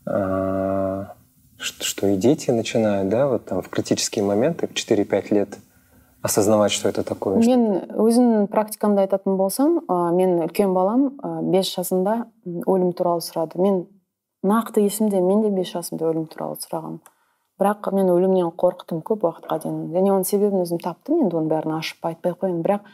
[0.06, 1.06] э,
[1.58, 5.58] что и дети начинают да вот там в критические моменты в 4-5 лет
[6.23, 12.29] осознавать что это такое мен өзімнің практикамда айтатын болсам мен үлкен балам ә, бес жасында
[12.45, 13.59] өлім туралы сұрады.
[13.61, 13.87] Мен
[14.43, 17.03] нақты есімде мен де бес жасымда өлім туралы сұрағанмын
[17.63, 19.81] бірақ мен өлімнен қорықтым көп уақытқа дейін.
[19.95, 22.63] Және оның себебін өзім таптым енді оның бәрін ашып айтпай ақ қояйын.
[22.65, 22.89] Бірақ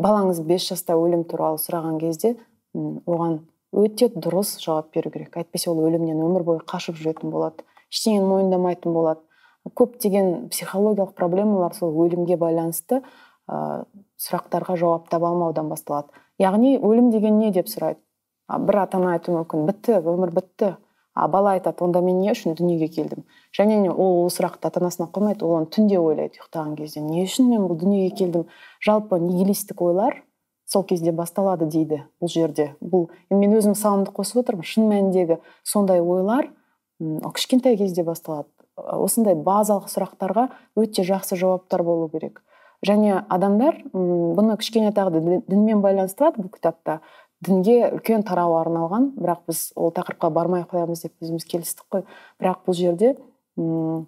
[0.00, 2.34] балаңыз бес жаста өлім туралы сұраған кезде
[2.74, 5.36] оған өте дұрыс жауап беру керек.
[5.36, 7.62] Әйтпесе ол өлімнен өмір бойы қашып жүретін болады.
[7.92, 9.22] Ештеңені мойындамайтын болады.
[9.68, 13.84] Көптеген психологиялық проблемалар сол өлімге байланысты ә,
[14.20, 16.08] сұрақтарға жауап таба алмаудан басталады.
[16.40, 18.00] Яғни өлім деген не деп сұрайды?
[18.48, 19.66] А, бір ата ана айтуы мүмкін.
[19.68, 20.76] Бітті өмір бітті.
[21.14, 23.24] А бала айтады онда мен не үшін дүниеге келдім?
[23.56, 27.02] Және ол ол сұрақты ата анасына қоймайды ол оны түнде ойлайды ұйықтаған кезде.
[27.02, 28.46] Не үшін мен бұл дүниеге келдім?
[28.86, 30.22] Жалпы нигилистік ойлар
[30.70, 32.70] сол кезде басталады дейді бұл жерде.
[32.80, 34.64] Бұл мен өзім мысалымды қосып отырмын.
[34.64, 36.52] Шын мәніндегі сондай ойлар
[37.00, 38.48] ол кішкентай кезде басталады.
[38.96, 42.42] Осындай базалық сұрақтарға өте жақсы жауаптар болу керек.
[42.86, 47.00] Және адамдар бұны кішкене тағы дінмен байланыстырады бұл кітапта.
[47.44, 52.04] Дінге үлкен тарау арналған бірақ біз ол тақырыпқа бармай қоямыз деп өзіміз келістік қой.
[52.40, 53.14] Бірақ бұл жерде
[53.56, 54.06] м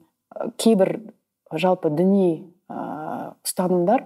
[0.61, 0.99] кейбір
[1.53, 4.05] жалпы діни ә, ұстанымдар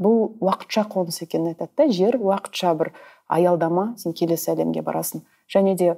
[0.00, 1.88] бұл уақытша қоныс екенін айтады да.
[1.88, 2.92] Жер уақытша бір
[3.28, 5.24] аялдама сен келесі әлемге барасың.
[5.52, 5.96] Және де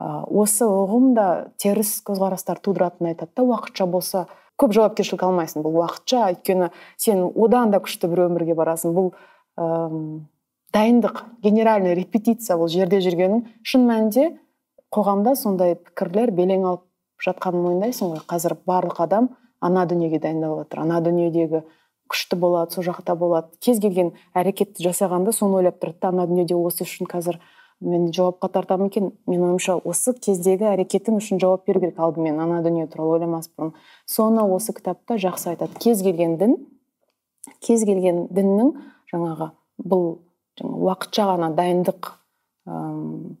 [0.00, 1.26] осы ұғым да
[1.60, 4.26] теріс көзқарастар тудыратынын айтады да уақытша болса
[4.60, 6.26] көп жауапкершілік алмайсың бұл уақытша.
[6.34, 8.94] Өйткені сен одан да күшті бір өмірге барасың.
[8.96, 9.10] Бұл
[9.60, 9.66] ә,
[10.72, 13.44] дайындық генеральный репетиция бұл жерде жүргенің.
[13.64, 14.30] Шын мәнінде
[14.94, 16.86] қоғамда сондай пікірлер белең алып
[17.24, 18.24] жатқанын мойындайсың ғой.
[18.28, 21.64] Қазір барлық адам ана дүниеге дайындалып жатыр ана дүниедегі
[22.10, 23.52] күшті болады сол жақта болады.
[23.60, 27.38] Кез келген әрекетті жасағанда соны ойлап тұрады да ана дүниеде осы үшін қазір
[27.80, 29.10] мен жауапқа тартамын екен.
[29.28, 31.98] Менің ойымша осы кездегі әрекетің үшін жауап беру керек.
[31.98, 33.72] Алдымен ана дүние туралы ойламас бұрын
[34.06, 35.78] соны осы кітапта жақсы айтады.
[35.80, 36.56] Кез келген дін
[37.64, 38.74] кез келген діннің
[39.12, 40.06] жаңағы бұл
[40.60, 42.12] жаңа уақытша ғана дайындық
[42.68, 42.80] ә,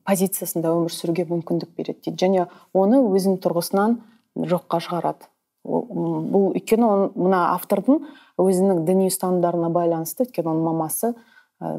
[0.08, 2.16] позициясында өмір сүруге мүмкіндік береді дейді.
[2.24, 3.98] Және оны өзінің тұрғысынан
[4.36, 5.28] жоққа шығарады.
[5.64, 8.06] Бұл өйткені мына автордың
[8.40, 11.12] өзінің діни ұстанымдарына байланысты өйткені оның мамасы
[11.60, 11.76] ә,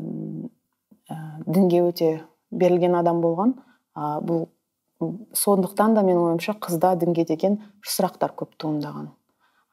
[1.48, 2.12] дінге өте
[2.52, 3.56] берілген адам болған.
[3.96, 4.48] А, бұл
[5.34, 9.10] сондықтан да менің ойымша қызда дінге деген сұрақтар көп туындаған.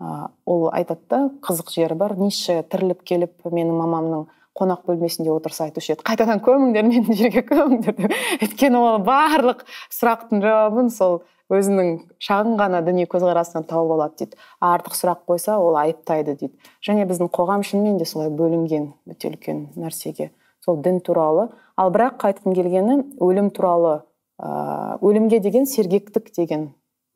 [0.00, 5.68] А, ол айтады да қызық жері бар ницше тіріліп келіп менің мамамның қонақ бөлмесінде отырса
[5.68, 6.04] айтушы еді.
[6.06, 8.14] Қайтадан көміңдер мені жерге көміңдер деп.
[8.42, 9.64] Өйткені ол барлық
[9.94, 11.20] сұрақтың жауабын сол
[11.52, 14.40] өзінің шағын ғана діни көзқарасынан тауып алады дейді.
[14.64, 16.54] Артық сұрақ қойса ол айыптайды дейді.
[16.84, 20.32] Және біздің қоғам шынымен де солай бөлінген өте үлкен нәрсеге.
[20.64, 24.00] Сол дін туралы ал бірақ айтқым келгені өлім туралы
[24.42, 26.72] ә, өлімге деген сергектік деген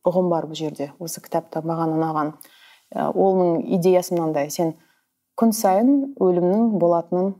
[0.07, 2.33] ұғым бар бұл жерде осы кітапта маған ұнаған.
[2.95, 4.77] Ә, оның идеясы мынандай сен
[5.39, 7.35] күн сайын өлімнің болатынын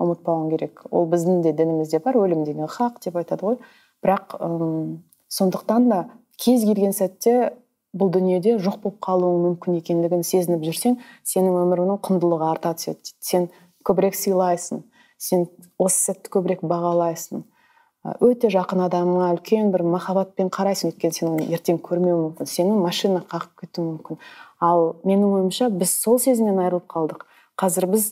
[0.00, 0.84] ұмытпауың керек.
[0.90, 3.58] Ол біздің де дінімізде бар өлім деген хақ деп айтады ғой.
[4.04, 6.00] Бірақ ұм, сондықтан да
[6.38, 7.54] кез келген сәтте
[7.94, 10.98] бұл дүниеде жоқ болып қалуың мүмкін екендігін сезініп жүрсең
[11.30, 13.48] сенің өміріңнің құндылығы арта түседі сен
[13.86, 14.82] көбірек сыйлайсың.
[15.24, 17.44] Сен осы сәтті көбірек бағалайсың.
[18.20, 23.22] Өте жақын адамыңа үлкен бір махаббатпен қарайсың өйткені сен оны ертең көрмеуі мүмкін сені машина
[23.30, 24.18] қағып кетуі мүмкін.
[24.60, 27.24] Ал менің ойымша біз сол сезімнен айырылып қалдық.
[27.56, 28.10] Қазір біз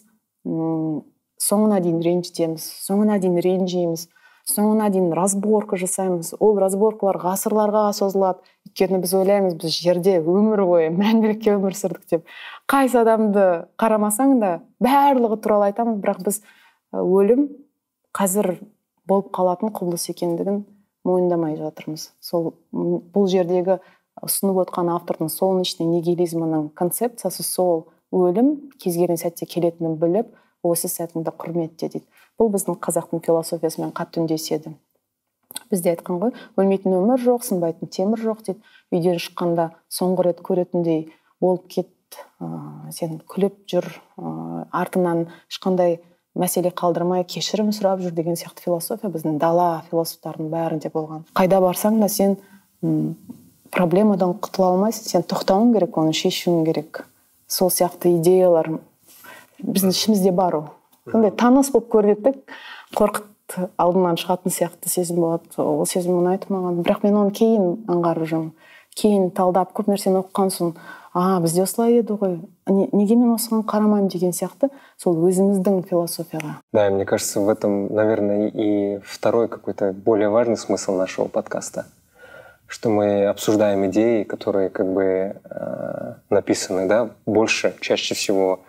[0.49, 1.03] м
[1.37, 4.07] соңына дейін ренжітеміз соңына дейін ренжиміз
[4.49, 6.33] соңына дейін разборка жасаймыз.
[6.41, 8.41] Ол разборкалар ғасырларға созылады.
[8.67, 12.25] Өйткені біз ойлаймыз біз жерде өмір бойы мәңгілікке өмір сүрдік деп.
[12.65, 16.41] Қайсы адамды қарамасаң да барлығы туралы айтамыз бірақ біз
[16.93, 17.49] өлім
[18.17, 18.57] қазір
[19.09, 20.63] болып қалатын құбылыс екендігін
[21.09, 22.11] мойындамай жатырмыз.
[22.21, 23.81] Сол бұл жердегі
[24.23, 30.31] ұсынып отқан автордың солнечный нигилизмінің концепциясы сол өлім кез келген сәтте келетінін біліп
[30.63, 32.07] осы сәтіңді құрметте дейді.
[32.39, 34.77] Бұл біздің қазақтың философиясымен қатты үндеседі.
[35.73, 38.63] Бізде айтқан ғой өлмейтін өмір жоқ сынбайтын темір жоқ дейді.
[38.93, 41.09] Үйден шыққанда соңғы рет көретіндей
[41.41, 41.91] болып кет
[42.39, 45.99] ә, сен күліп жүр ә, артыңнан ешқандай
[46.39, 51.27] мәселе қалдырмай кешірім сұрап жүр деген сияқты философия біздің дала философтарының бәрінде болған.
[51.37, 52.39] Қайда барсаң да сен
[53.73, 55.09] проблемадан құтыла алмайсың.
[55.11, 57.05] Сен тоқтауың керек оны шешуің керек.
[57.49, 58.79] Сол сияқты идеялар
[59.61, 60.67] біздің ішімізде бар ол.
[61.11, 62.35] Сондай таныс болып көрінеді
[62.97, 63.29] қорқыт
[63.77, 65.53] алдынан шығатын сияқты сезім болады.
[65.61, 66.81] Ол сезім ұнайды маған.
[66.85, 68.53] Бірақ мен оны кейін аңғарып жүрмін.
[68.98, 70.74] кейін талдап көп нәрсені оқыған соң
[71.18, 72.38] а бізде осылай еді ғой
[72.70, 74.70] неге мен осыған қарамаймын деген сияқты
[75.02, 80.58] сол өзіміздің философияға да мне кажется в этом наверное и второй какой то более важный
[80.58, 81.86] смысл нашего подкаста
[82.68, 85.04] что мы обсуждаем идеи которые как бы
[85.44, 88.62] э, написаны да больше чаще всего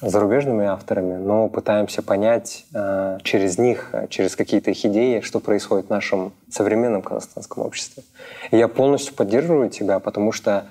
[0.00, 5.90] зарубежными авторами, но пытаемся понять э, через них, через какие-то их идеи, что происходит в
[5.90, 8.02] нашем современном казахстанском обществе.
[8.50, 10.64] И я полностью поддерживаю тебя, потому что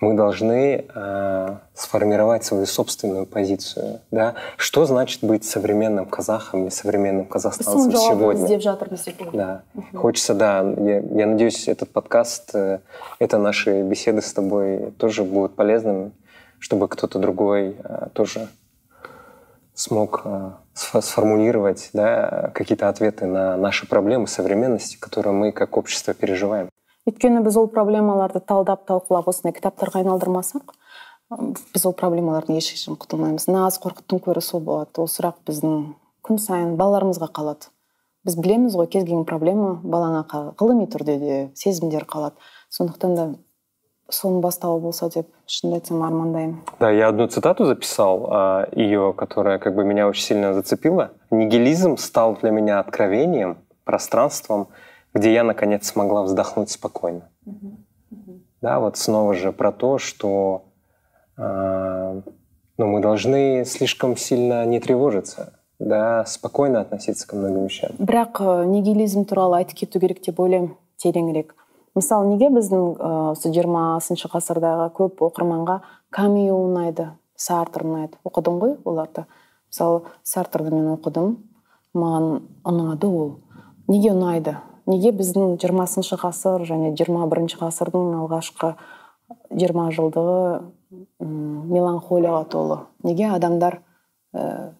[0.00, 4.00] мы должны э, сформировать свою собственную позицию.
[4.10, 4.34] Да?
[4.56, 8.46] Что значит быть современным казахом и современным казахстанцем сегодня?
[9.32, 9.62] Да.
[9.74, 9.98] Угу.
[9.98, 10.60] Хочется, да.
[10.78, 12.80] Я, я надеюсь, этот подкаст, э,
[13.18, 16.12] это наши беседы с тобой тоже будут полезными,
[16.58, 18.48] чтобы кто-то другой э, тоже
[19.76, 26.68] смог э, сформулировать да, какие-то ответы на наши проблемы современности, которые мы как общество переживаем.
[27.06, 30.72] өйткені біз ол проблемаларды талдап талқылап осындай кітаптарға айналдырмасақ
[31.30, 33.46] біз ол проблемалардан ешқашан құтылмаймыз.
[33.46, 34.90] Нағыз қорқыттың көрі сол болады.
[34.98, 35.94] Ол сұрақ біздің
[36.26, 37.70] күн сайын балаларымызға қалады.
[38.26, 40.24] Біз білеміз ғой кез келген проблема балаңа
[40.58, 42.34] ғылыми түрде де сезімдер қалады.
[42.74, 43.26] Сондықтан да
[44.08, 46.60] соның бастауы болса деп шынымды айтсам армандаймын.
[46.80, 51.10] Да я одну цитату записал а, ее которая как бы меня очень сильно зацепила.
[51.30, 54.68] Нигилизм стал для меня откровением пространством
[55.14, 57.30] где я наконец смогла вздохнуть спокойно
[58.60, 60.64] да вот снова же про то что
[61.38, 62.22] э,
[62.78, 67.90] ну, мы должны слишком сильно не тревожиться да спокойно относиться ко многим вещам.
[67.98, 71.54] Бірақ нигилизм туралы айтып кету керек деп ойлаймын тереңірек
[71.96, 73.00] мысалы неге біздің
[73.32, 75.80] осы жиырмасыншы ғасырдағы көп оқырманға
[76.14, 78.20] камю ұнайды сартр ұнайды?
[78.26, 79.26] Оқыдың ғой оларды.
[79.70, 81.36] Мысалы сартрды мен оқыдым
[81.96, 83.32] маған ұнады ол.
[83.88, 84.56] Неге ұнайды?
[84.86, 88.74] Неге біздің жиырмасыншы ғасыр және жиырма бірінші ғасырдың алғашқы
[89.50, 90.62] жиырма жылдығы
[91.20, 92.78] меланхолияға толы?
[93.02, 93.80] Неге адамдар
[94.34, 94.72] ә,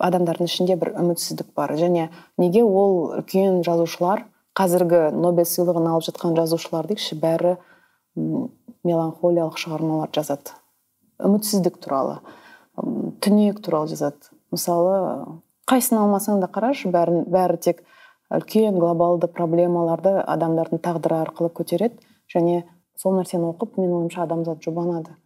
[0.00, 1.74] адамдардың ішінде бір үмітсіздік бар?
[1.76, 2.08] Және
[2.40, 4.24] неге ол үлкен жазушылар
[4.58, 7.56] қазіргі нобель сыйлығын алып жатқан жазушылар дейікші бәрі
[8.84, 10.52] меланхолиялық шығармалар жазады.
[11.22, 12.20] Үмітсіздік туралы
[13.24, 14.32] түнек туралы жазады.
[14.52, 17.82] Мысалы қайсысын алмасаң да қарашы бәрін бәрі тек
[18.32, 22.00] үлкен глобалды проблемаларды адамдардың тағдыры арқылы көтереді
[22.32, 22.62] және
[22.98, 25.16] сол нәрсені оқып менің ойымша адамзат жұбанады.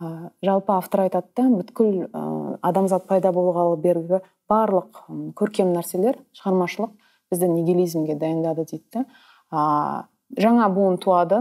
[0.00, 5.06] Ә, жалпы автор айтады да бүткіл ә, адамзат пайда болғалы бергі барлық
[5.38, 6.92] көркем нәрселер шығармашылық
[7.32, 9.04] бізді нигилизмге дайындады дейді
[9.52, 11.40] да жаңа буын туады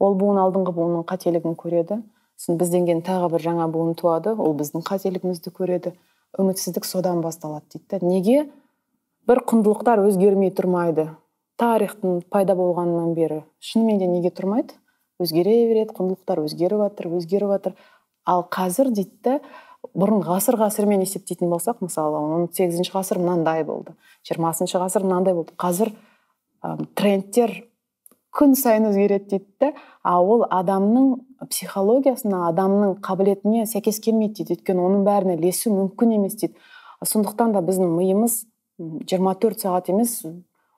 [0.00, 2.00] ол буын алдыңғы буынның қателігін көреді.
[2.40, 5.92] Сосын бізден кейін тағы бір жаңа буын туады ол біздің қателігімізді көреді.
[6.38, 8.46] Үмітсіздік содан басталады дейді да неге?
[9.28, 11.10] Бір құндылықтар өзгермей тұрмайды.
[11.60, 13.42] Тарихтың пайда болғанынан бері.
[13.60, 14.78] Шынымен де неге тұрмайды?
[15.20, 17.74] Өзгере береді құндылықтар өзгеріп жатыр өзгеріп жатыр
[18.24, 19.40] ал қазір дейді
[19.96, 23.94] бұрын ғасыр ғасырмен есептейтін болсақ мысалы он сегізінші ғасыр мынандай болды
[24.26, 25.54] жиырмасыншы ғасыр мынандай болды.
[25.58, 25.92] Қазір
[26.98, 27.54] трендтер
[28.36, 29.70] күн сайын өзгереді дейді да
[30.04, 31.14] а ол адамның
[31.50, 34.60] психологиясына адамның қабілетіне сәйкес келмейді дейді.
[34.60, 36.54] Өйткені оның бәріне ілесу мүмкін емес дейді.
[37.00, 38.44] Сондықтан да біздің миымыз
[38.78, 40.20] 24 сағат емес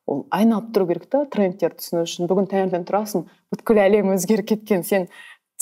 [0.06, 2.30] ол айналып тұру керек та трендтерді түсіну үшін.
[2.30, 5.08] Бүгін таңертең тұрасың бүткіл әлем өзгеріп кеткен сен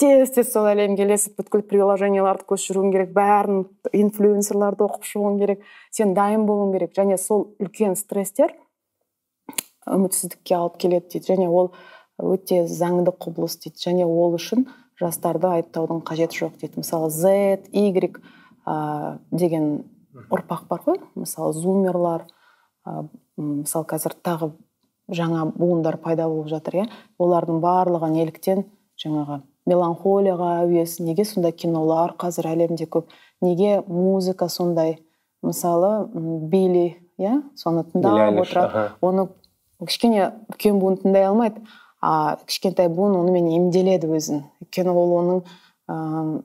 [0.00, 6.14] тез тез сол әлемге ілесіп бүткіл приложенияларды көшіруің керек бәрін инфлюенсерларды оқып шығуың керек сен
[6.16, 6.94] дайын болуың керек.
[6.96, 8.54] Және сол үлкен стресстер
[9.90, 11.32] үмітсіздікке алып келеді дейді.
[11.34, 11.72] Және ол
[12.20, 13.76] өте заңды құбылыс дейді.
[13.84, 14.66] Және ол үшін
[15.00, 16.80] жастарды айыптаудың қажеті жоқ дейді.
[16.80, 17.92] Мысалы z y
[18.66, 19.84] ә, деген
[20.30, 21.00] ұрпақ бар ғой.
[21.14, 22.26] Мысалы зумерлар
[22.86, 23.04] ә,
[23.36, 24.52] мысалы қазір тағы
[25.10, 26.90] жаңа буындар пайда болып жатыр иә.
[27.18, 28.66] Олардың барлығы неліктен
[29.00, 33.10] жаңағы меланхолияға әуес неге сондай кинолар қазір әлемде көп?
[33.40, 34.98] Неге музыка сондай?
[35.42, 39.28] Мысалы билли иә соны тыңдап отырады оны
[39.86, 41.62] кішкене үлкен буын тыңдай алмайды.
[42.00, 44.44] А кішкентай буын онымен емделеді өзін.
[44.64, 45.42] Өйткені ол оның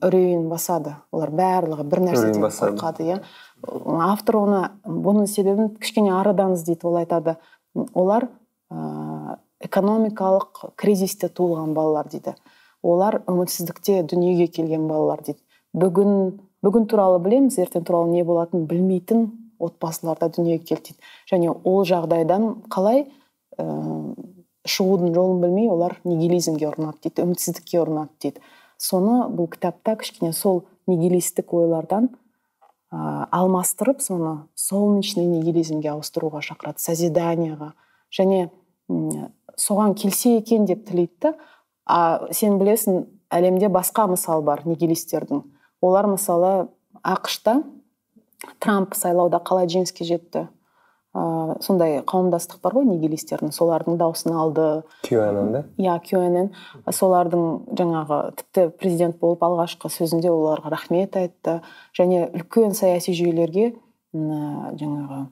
[0.03, 0.97] үрейін басады.
[1.15, 3.19] Олар барлығы бір нәрседен қорқады иә.
[4.03, 7.37] Автор оны бұның себебін кішкене арыдан іздейді ол айтады.
[7.93, 8.27] Олар
[8.71, 12.35] ыыы экономикалық кризисте туылған балалар дейді.
[12.85, 15.41] Олар үмітсіздікте дүниеге келген балалар дейді.
[15.75, 19.27] Бүгін бүгін туралы білеміз ертең туралы не болатынын білмейтін
[19.61, 20.99] отбасыларда дүниеге келді дейді.
[21.31, 23.05] Және ол жағдайдан қалай
[23.57, 23.65] ә,
[24.65, 28.45] шығудың жолын білмей олар нигилизмге ұрынады дейді үмітсіздікке ұрынады дейді.
[28.81, 32.11] Соны бұл кітапта кішкене сол нигилистік ойлардан
[32.91, 37.73] ә, алмастырып соны солнечный нигилизмге ауыстыруға шақырады созиданияға
[38.13, 38.49] және
[39.57, 41.33] соған келсе екен деп тілейді
[41.85, 45.43] а сен білесің әлемде басқа мысал бар нигилистердің.
[45.81, 46.67] Олар мысалы
[47.03, 47.61] ақшта
[48.59, 50.47] трамп сайлауда қалай жеңіске жетті?
[51.15, 54.65] Ә, сондай қауымдастық бар ғой нигилистердің солардың дауысын алды.
[55.07, 56.49] Qnn да иә qnn
[56.91, 57.45] солардың
[57.79, 61.61] жаңағы тіпті президент болып алғашқы сөзінде оларға рахмет айтты.
[61.95, 63.71] Және үлкен саяси жүйелерге
[64.13, 65.25] жаңағы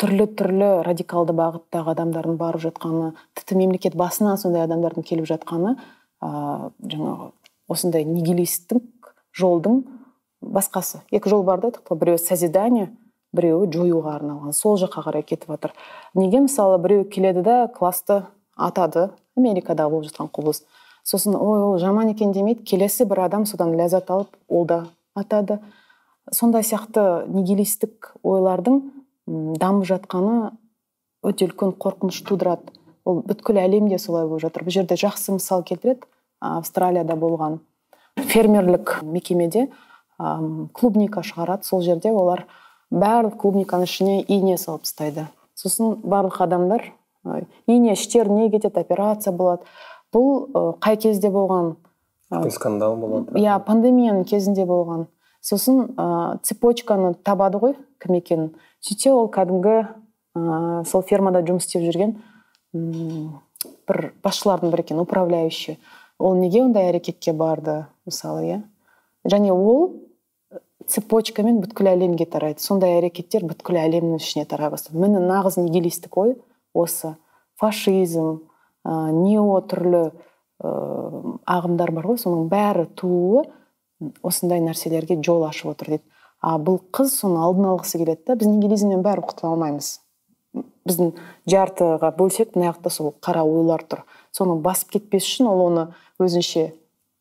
[0.00, 5.76] түрлі түрлі радикалды бағыттағы адамдардың барып жатқаны тіпті мемлекет басына сондай адамдардың келіп жатқаны
[6.20, 7.30] ә, жаңағы
[7.68, 9.82] осындай нигилисттік жолдың
[10.42, 11.00] басқасы.
[11.10, 12.90] Екі жол бар да біреуі созидание
[13.36, 14.52] біреуі жоюға арналған.
[14.56, 15.72] Сол жаққа қарай кетіп жатыр.
[16.14, 18.22] Неге мысалы біреу келеді да классты
[18.56, 19.10] атады?
[19.36, 20.62] Америкада болып жатқан құбылыс.
[21.04, 25.60] Сосын ой ол жаман екен демейді келесі бір адам содан ләззат алып ол да атады
[26.32, 28.80] сондай сияқты нигилистік ойлардың
[29.26, 30.52] дамып жатқаны
[31.26, 32.72] өте үлкен қорқыныш тудырады.
[33.04, 34.64] Ол бүткіл әлемде солай болып жатыр.
[34.66, 36.06] Бұл жерде жақсы мысал келтіреді
[36.40, 37.60] австралияда болған
[38.16, 39.68] фермерлік мекемеде
[40.18, 41.66] клубника шығарады.
[41.66, 42.46] Сол жерде олар
[42.90, 45.26] барлық клубниканың ішіне ине салып тастайды.
[45.54, 46.92] Сосын барлық адамдар
[47.66, 49.66] ине іштеріне кетеді операция болады.
[50.14, 51.76] Бұл қай кезде болған?
[52.50, 53.38] Скандал болады.
[53.38, 55.06] иә пандемияның кезінде болған.
[55.40, 58.48] Сосын ә, цепочканы табады ғой кім екенін.
[58.86, 62.16] Сөйтсе ол кәдімгі ә, сол фермада жұмыс істеп жүрген
[63.86, 65.78] бір басшылардың бірі екен управляющий.
[66.18, 68.58] Ол неге ондай әрекетке барды мысалы иә?
[69.26, 70.02] Және ол
[70.86, 72.62] цепочкамен бүткіл әлемге тарайды.
[72.62, 75.00] Сондай әрекеттер бүткіл әлемнің ішіне тарай бастады.
[75.02, 76.36] Міне нағыз нигилистік ой
[76.74, 77.16] осы.
[77.60, 78.42] Фашизм
[78.86, 80.04] ә, нео түрлі
[80.62, 80.72] ә,
[81.56, 83.46] ағымдар бар ғой соның бәрі тууы
[84.22, 88.49] осындай нәрселерге жол ашып отыр дейді а бұл қыз соны алдын алғысы келеді да біз
[88.49, 89.91] нигилизмнен бәрібір құтыла алмаймыз
[90.87, 91.13] біздің
[91.49, 94.03] жартыға бөлсек мына жақта сол қара ойлар тұр
[94.35, 95.85] соны басып кетпес үшін ол оны
[96.19, 96.71] өзінше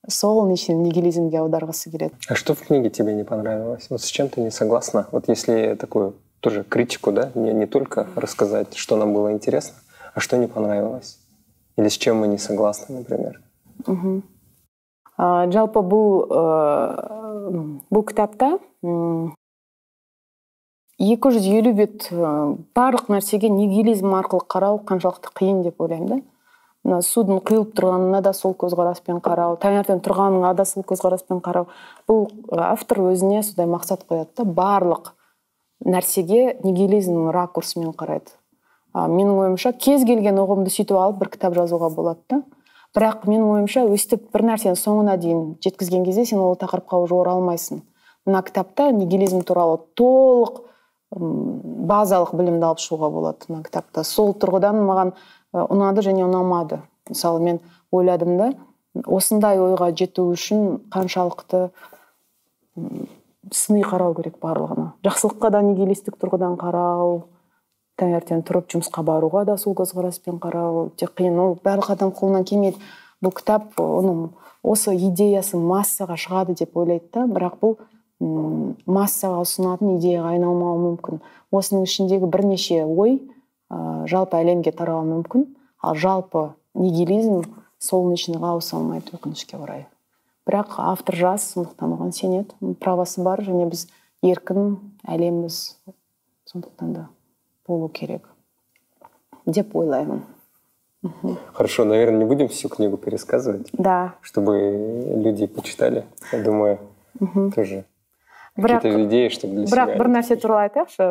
[0.08, 4.40] солнечный нигилизмге аударғысы келеді а что в книге тебе не понравилось вот с чем ты
[4.40, 9.32] не согласна вот если такую тоже критику да не, не только рассказать что нам было
[9.32, 9.76] интересно
[10.14, 11.18] а что не понравилось
[11.76, 13.40] или с чем мы не согласны например
[13.86, 14.22] угу.
[15.18, 18.58] ә, жалпы бұл ә, бұл кітапта
[20.99, 22.07] екі жүз елу бет
[22.77, 26.21] барлық нәрсеге нигилизм арқылы қарау қаншалықты қиын деп ойлаймын да.
[26.85, 31.65] Мына судың құйылып тұрғанына да сол көзқараспен қарау таңертең тұрғаныңа да сол көзқараспен қарау.
[32.05, 32.27] Бұл
[32.61, 35.15] автор өзіне сондай мақсат қояды да барлық
[35.81, 38.37] нәрсеге нигилизм ракурсымен қарайды.
[38.93, 42.43] А, менің ойымша кез келген ұғымды сөйтіп алып бір кітап жазуға болады да.
[42.95, 47.81] Бірақ менің ойымша өстіп бір нәрсені соңына дейін жеткізген кезде сен ол тақырыпқа уже оралмайсың.
[48.25, 50.63] Мына кітапта нигилизм туралы толық
[51.15, 54.03] базалық білімді алып шығуға болады мына кітапта.
[54.03, 55.13] Сол тұрғыдан маған
[55.53, 56.81] ұнады және ұнамады.
[57.09, 57.59] Мысалы мен
[57.91, 58.49] ойладым да
[59.05, 61.69] осындай ойға жету үшін қаншалықты
[63.53, 64.95] сыни қарау керек барлығына.
[65.05, 67.21] Жақсылыққа да нигилистік тұрғыдан қарау
[68.01, 71.37] таңертең тұрып жұмысқа баруға да сол көзқараспен қарау өте қиын.
[71.39, 72.81] Ол барлық адам қолынан келмейді.
[73.23, 74.31] Бұл кітап оның
[74.63, 77.27] осы идеясы массаға шығады деп ойлайды да.
[77.29, 77.77] Бірақ бұл
[78.20, 81.20] массаға ұсынатын идеяға айналмауы мүмкін
[81.56, 83.16] осының ішіндегі бірнеше ой
[83.72, 85.46] ә, жалпы әлемге тарауы мүмкін
[85.80, 87.46] ал жалпы нигилизм
[87.80, 89.86] солнечныйға ауыса алмайды өкінішке орай
[90.48, 93.86] бірақ автор жас сондықтан оған сенеді правасы бар және біз
[94.20, 94.76] еркін
[95.08, 95.62] әлембіз
[96.52, 97.06] сондықтан да
[97.66, 98.28] болу керек
[99.46, 100.22] деп ойлаймын
[101.54, 103.70] Хорошо, наверное, не будем всю книгу пересказывать.
[103.72, 104.16] Да.
[104.20, 106.04] Чтобы люди почитали.
[106.30, 106.78] Я думаю,
[107.18, 107.50] угу.
[107.52, 107.86] тоже
[108.55, 111.09] Какие-то идеи, чтобы для бірақ бір нәрсе туралы айтайықшы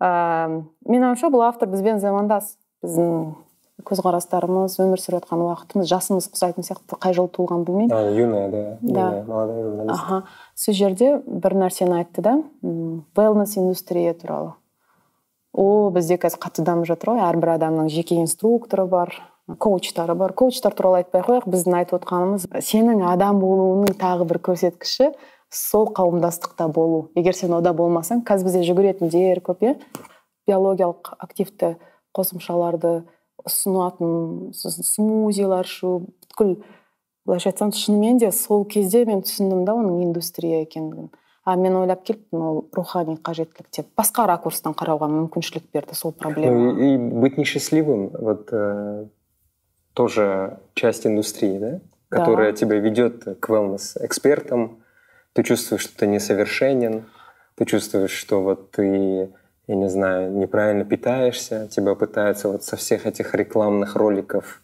[0.00, 3.32] ә, менің ойымша бұл автор бізбен замандас біздің
[3.86, 8.14] көзқарастарымыз өмір сүріп жатқан уақытымыз жасымыз ұқсайтын сияқты қай жылы туылғанын білмеймін.
[8.16, 8.62] Юная да.
[8.80, 9.24] Да.
[9.26, 10.22] Молодая аха.
[10.54, 12.36] Сол жерде бір нәрсені айтты да.
[12.62, 14.54] Wellness индустрия туралы.
[15.52, 17.24] О бізде қазір қатты дамып жатыр ғой.
[17.30, 19.14] Әрбір адамның жеке инструкторы бар
[19.58, 20.32] коучтары бар.
[20.32, 25.10] Коучтар туралы айтпай ақ қояйық біздің айтып отқанымыз сенің адам болуыңның тағы бір көрсеткіші
[25.50, 27.10] сол қауымдастықта болу.
[27.18, 29.76] Егер сен ода болмасаң қазір бізде жүгіретіндер көп иә?
[30.48, 31.74] Биологиялық активті
[32.16, 33.00] қосымшаларды
[33.46, 36.60] ұсынатын сосын смузилар ішу бүткіл.
[37.26, 41.10] Былайша айтсам шынымен де сол кезде мен түсіндім да оның индустрия екендігін.
[41.44, 43.88] А мен ойлап келіппін ол рухани қажеттілік деп.
[43.98, 46.76] Басқа ракурстан қарауға мүмкіншілік берді сол проблема.
[46.78, 49.06] И, и быть несчастливым вот э,
[49.94, 51.80] тоже часть индустрии да?
[52.08, 52.56] Которая да.
[52.56, 54.82] тебя ведет к wellness экспертам
[55.33, 57.05] ты чувствуешь что ты несовершенен
[57.55, 59.29] ты чувствуешь что вот ты
[59.67, 64.61] я не знаю неправильно питаешься тебя пытаются вот со всех этих рекламных роликов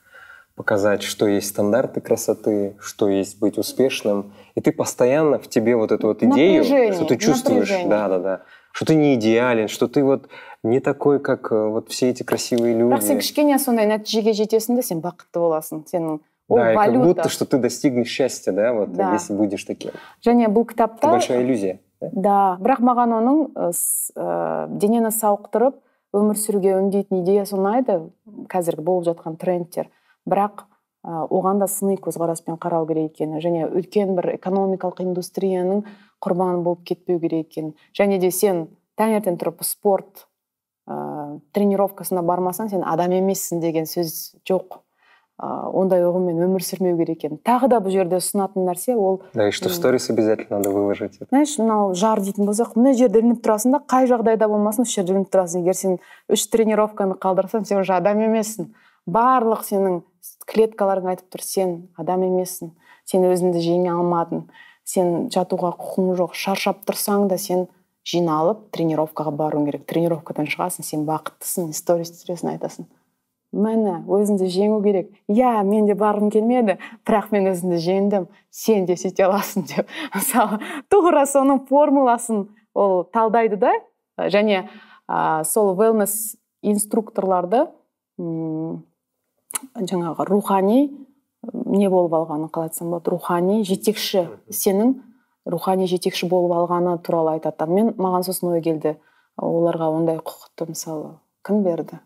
[0.56, 4.34] показать, что есть стандарты красоты, что есть быть успешным.
[4.54, 8.20] И ты постоянно в тебе вот эту вот идею, напряжение, что ты чувствуешь, да, да,
[8.20, 8.41] да,
[8.72, 10.28] что ты не идеален, что ты вот
[10.64, 12.93] не такой, как э, вот все эти красивые люди.
[12.93, 16.99] бірақ сен кішкене сондай нәтижеге жетесің де сен бақытты боласың сенің Ол да, валюта.
[16.99, 19.12] как будто что ты достигнешь счастья да вот да.
[19.12, 19.90] если будешь таким.
[20.24, 22.59] Және бұл кітапта это большая иллюзия да, да.
[22.61, 25.80] Бірақ маған оның ә, денені сауықтырып
[26.16, 27.99] өмір сүруге үндейтін идеясы ұнайды.
[28.53, 29.90] Қазіргі болып жатқан трендтер.
[30.28, 30.66] Бірақ
[31.07, 35.84] оған да сыни көзқараспен қарау керек екені және үлкен бір экономикалық индустрияның
[36.24, 38.66] құрбаны болып кетпеу керек екенін және де сен
[38.99, 40.26] таңертең тұрып спорт
[40.88, 44.80] ә, тренировкасына бармасаң сен адам емессің деген сөз жоқ.
[45.37, 49.49] Ә, ондай ұғыммен өмір сүрмеу керек екенін тағы да бұл жерде ұсынатын нәрсе ол да
[49.49, 51.18] и что в сторис обязательно надо выложить.
[51.28, 55.12] знаешь мынау жар дейтін болсақ мына жерде ілініп тұрасың да қай жағдайда болмасын осы жерде
[55.12, 55.61] ілініп тұрасың.
[55.61, 55.99] Егер сен
[56.32, 58.72] үш тренировканы қалдырсаң сен уже адам емессің.
[59.07, 60.01] Барлық сенің
[60.49, 62.72] клеткаларың айтып тұр сен адам емессің
[63.05, 64.47] сен өзіңді жеңе алмадың
[64.89, 66.34] сен жатуға құқың жоқ.
[66.34, 67.66] Шаршап тұрсаң да сен
[68.07, 69.87] жиналып тренировкаға баруың керек.
[69.87, 72.87] Тренировкадан шығасың сен бақыттысың сторис түсіресің айтасың.
[73.57, 75.11] Міне өзіңді жеңу керек.
[75.33, 76.77] Иә мен де барғым келмеді
[77.09, 78.27] бірақ мен өзімді жеңдім.
[78.51, 79.89] Сен де сөйте аласың деп.
[80.17, 80.61] Мысалы
[80.93, 83.73] тура соның формуласын ол талдайды да.
[84.19, 84.69] Және
[85.09, 87.67] ә, сол wellness инструкторларды
[89.77, 90.81] жаңағы рухани
[91.53, 93.13] не болып алғаны қалай айтсам болады?
[93.13, 94.97] Рухани жетекші сенің
[95.47, 98.97] рухани жетекші болып алғаны туралы айтады мен маған сосын ой келді.
[99.37, 102.01] Оларға ондай құқықты мысалы кім берді?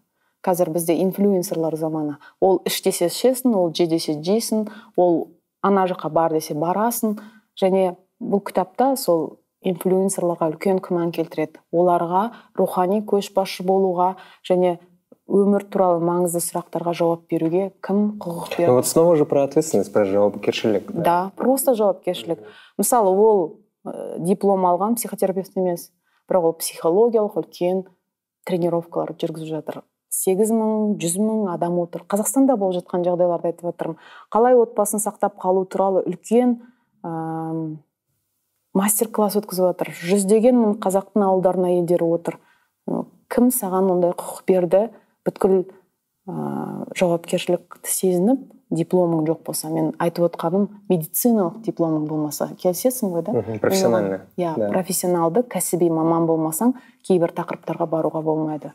[0.44, 2.16] Қазір бізде инфлюенсерлар заманы.
[2.40, 5.28] Ол іш десе ішесің ол же десе жейсің ол
[5.62, 7.18] ана жаққа бар десе барасың
[7.60, 11.60] және бұл кітапта сол инфлюенсерларға үлкен күмән келтіреді.
[11.72, 14.14] Оларға рухани көшбасшы болуға
[14.48, 14.78] және
[15.30, 18.66] өмір туралы маңызды сұрақтарға жауап беруге кім құқық берді?
[18.66, 22.40] ну вот снова же про ответственность про жауапкершілік да, да просто жауапкершілік.
[22.78, 25.90] Мысалы ол ә, диплом алған психотерапевт емес
[26.28, 27.84] бірақ ол психологиялық үлкен
[28.48, 29.82] тренировкалар жүргізіп жатыр.
[30.10, 32.04] Сегіз мың жүз мың адам отыр.
[32.10, 33.98] Қазақстанда болып жатқан жағдайларды айтып жатырмын
[34.34, 36.58] қалай отбасын сақтап қалу туралы үлкен
[37.06, 37.10] ә,
[38.74, 42.40] мастер класс өткізіп жатыр жүздеген мың қазақтың ауылдарының әйелдері отыр.
[43.30, 44.88] Кім саған ондай құқық берді?
[45.26, 49.70] Бүткіл ыыы жауапкершілікті сезініп дипломың жоқ болса.
[49.70, 52.50] Мен айтып отқаным медициналық дипломың болмаса.
[52.58, 53.34] Келісесің ғой да?
[53.62, 54.20] Профессиональный.
[54.38, 58.72] Иә профессионалды кәсіби маман болмасаң кейбір тақырыптарға баруға болмайды.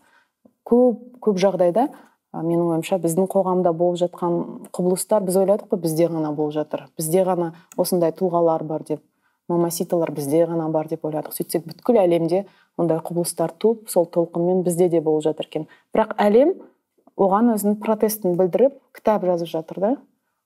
[0.66, 1.90] Көп көп жағдайда
[2.36, 4.38] менің ойымша біздің қоғамда болып жатқан
[4.76, 6.88] құбылыстар біз ойладық қой бізде ғана болып жатыр.
[6.98, 9.02] Бізде ғана осындай тұлғалар бар деп
[9.48, 11.36] мамаситалар бізде ғана бар деп ойладық.
[11.38, 12.46] Сөйтсек бүткіл әлемде
[12.78, 15.68] ондай құбылыстар туып сол толқынмен бізде де болып жатыр екен.
[15.96, 16.56] Бірақ әлем
[17.16, 19.94] оған өзінің протестін білдіріп кітап жазып жатыр да.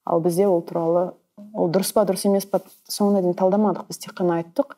[0.06, 1.14] Ал бізде ол туралы
[1.54, 2.62] ол дұрыс па дұрыс емес па
[2.92, 3.88] соңына дейін талдамадық.
[3.90, 4.76] Біз тек қана айттық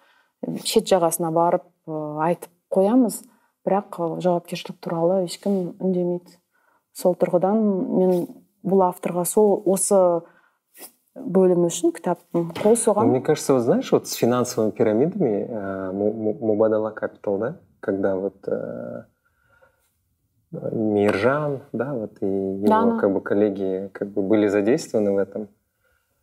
[0.63, 3.23] шет жағасына барып айтып қоямыз.
[3.66, 6.38] бірақ жауапкершілік туралы ешкім үндемейді
[6.96, 7.60] сол тұрғыдан
[7.98, 8.26] мен
[8.66, 10.22] бұл авторға сол осы
[11.16, 16.90] бөлімі үшін кітаптың қол соған мне кажется вот знаешь вот с финансовыми пирамидами э, мубадала
[16.90, 19.04] капитал да когда вот э,
[20.52, 25.48] Миржан, да, вот и его да, как бы коллеги как бы были задействованы в этом.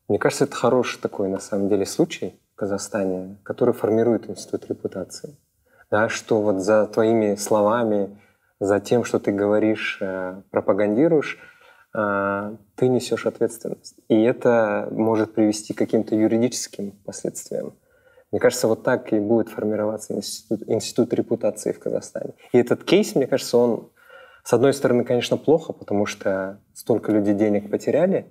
[0.07, 5.37] Мне кажется, это хороший такой на самом деле случай в Казахстане, который формирует институт репутации.
[5.90, 8.20] Да, что вот за твоими словами,
[8.60, 11.38] за тем, что ты говоришь, э, пропагандируешь,
[11.94, 13.96] а, ты несешь ответственность.
[14.08, 17.74] И это может привести к каким-то юридическим последствиям.
[18.30, 22.34] Мне кажется, вот так и будет формироваться институт, институт репутации в Казахстане.
[22.52, 23.90] И этот кейс, мне кажется, он,
[24.44, 28.30] с одной стороны, конечно, плохо, потому что столько людей денег потеряли,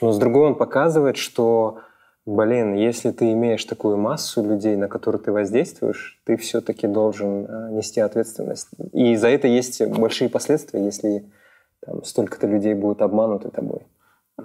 [0.00, 1.80] но с другой он показывает, что,
[2.25, 7.69] блин, если ты имеешь такую массу людей, на которую ты воздействуешь, ты все-таки должен а,
[7.71, 8.69] нести ответственность.
[8.93, 11.25] И за это есть большие последствия, если
[11.85, 13.85] там столько-то людей будут обмануты тобой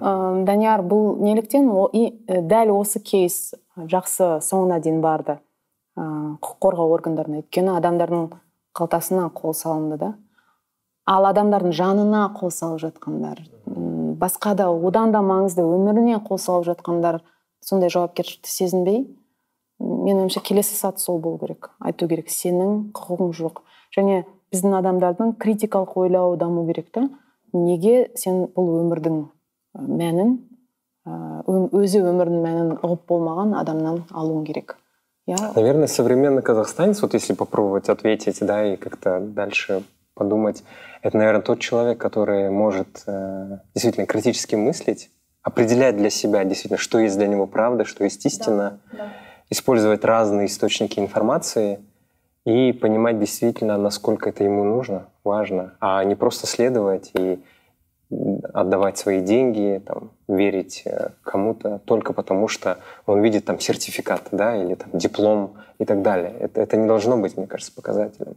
[0.00, 1.68] ә, данияр бұл неліктен
[2.48, 5.38] дәл осы кейс жақсы соңына дейін барды
[5.96, 8.28] ә, құқық қорғау органдарына өйткені адамдардың
[8.76, 10.12] қалтасына қол салынды да
[11.06, 13.40] ал адамдардың жанына қол салып жатқандар
[14.20, 17.22] басқа да одан да маңызды өміріне қол салып жатқандар
[17.60, 19.04] сондай жауапкершілікті сезінбей
[19.80, 23.62] менің ойымша келесі саты сол болу керек айту керек сенің құқығың жоқ
[23.96, 24.24] және
[24.54, 27.08] біздің адамдардың критикалық ойлауы даму керек та
[27.52, 29.20] неге сен бұл өмірдің
[29.76, 30.36] мәнін
[31.06, 34.76] өзі өмірдің мәнін ұғып болмаған адамнан алуың керек
[35.26, 35.36] я...
[35.54, 39.82] наверное современный казахстанец вот если попробовать ответить да и как-то дальше
[40.14, 40.64] подумать
[41.02, 45.10] это наверное тот человек который может э, действительно критически мыслить
[45.42, 49.12] определять для себя действительно что есть для него правда что есть истина да, да.
[49.50, 51.80] использовать разные источники информации
[52.44, 57.38] и понимать действительно насколько это ему нужно важно а не просто следовать и
[58.54, 64.56] отдавать свои деньги, там, верить э, кому-то только потому, что он видит там сертификат, да,
[64.56, 66.32] или там диплом и так далее.
[66.38, 68.36] Это, это не должно быть, мне кажется, показателем.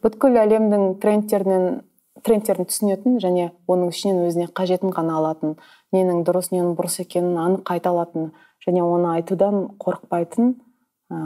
[0.00, 1.82] бүткіл әлемдің трендтерінен
[2.24, 5.58] трендтерін түсінетін және оның ішінен өзіне қажетін ғана алатын
[5.94, 8.30] ненің дұрыс ненің бұрыс екенін анық айта алатын
[8.66, 10.54] және оны айтудан қорықпайтын
[11.10, 11.20] ә,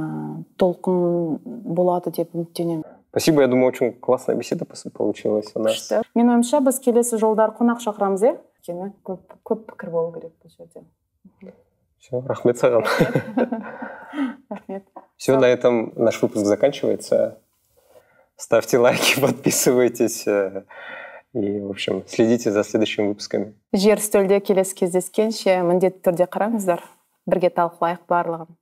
[0.60, 6.38] толқын болады деп үміттенемін спасибо я думаю очень классная беседа получилась у нас күшті менің
[6.38, 11.54] ойымша біз келесі жолдары қонақ шақырамыз иә өйткені көп көп пікір болу керек бұл жерде
[12.00, 12.84] все рахмет саған
[14.50, 14.84] рахмет
[15.16, 17.38] все на этом наш выпуск заканчивается
[18.36, 20.64] ставьте лайки подписывайтесь э,
[21.33, 23.53] и в общем следите за следующими выпусками.
[23.73, 26.83] Жер үстелде келесі кездескенше міндетті түрде қараңыздар.
[27.29, 28.55] Бірге талқылайық барлығын.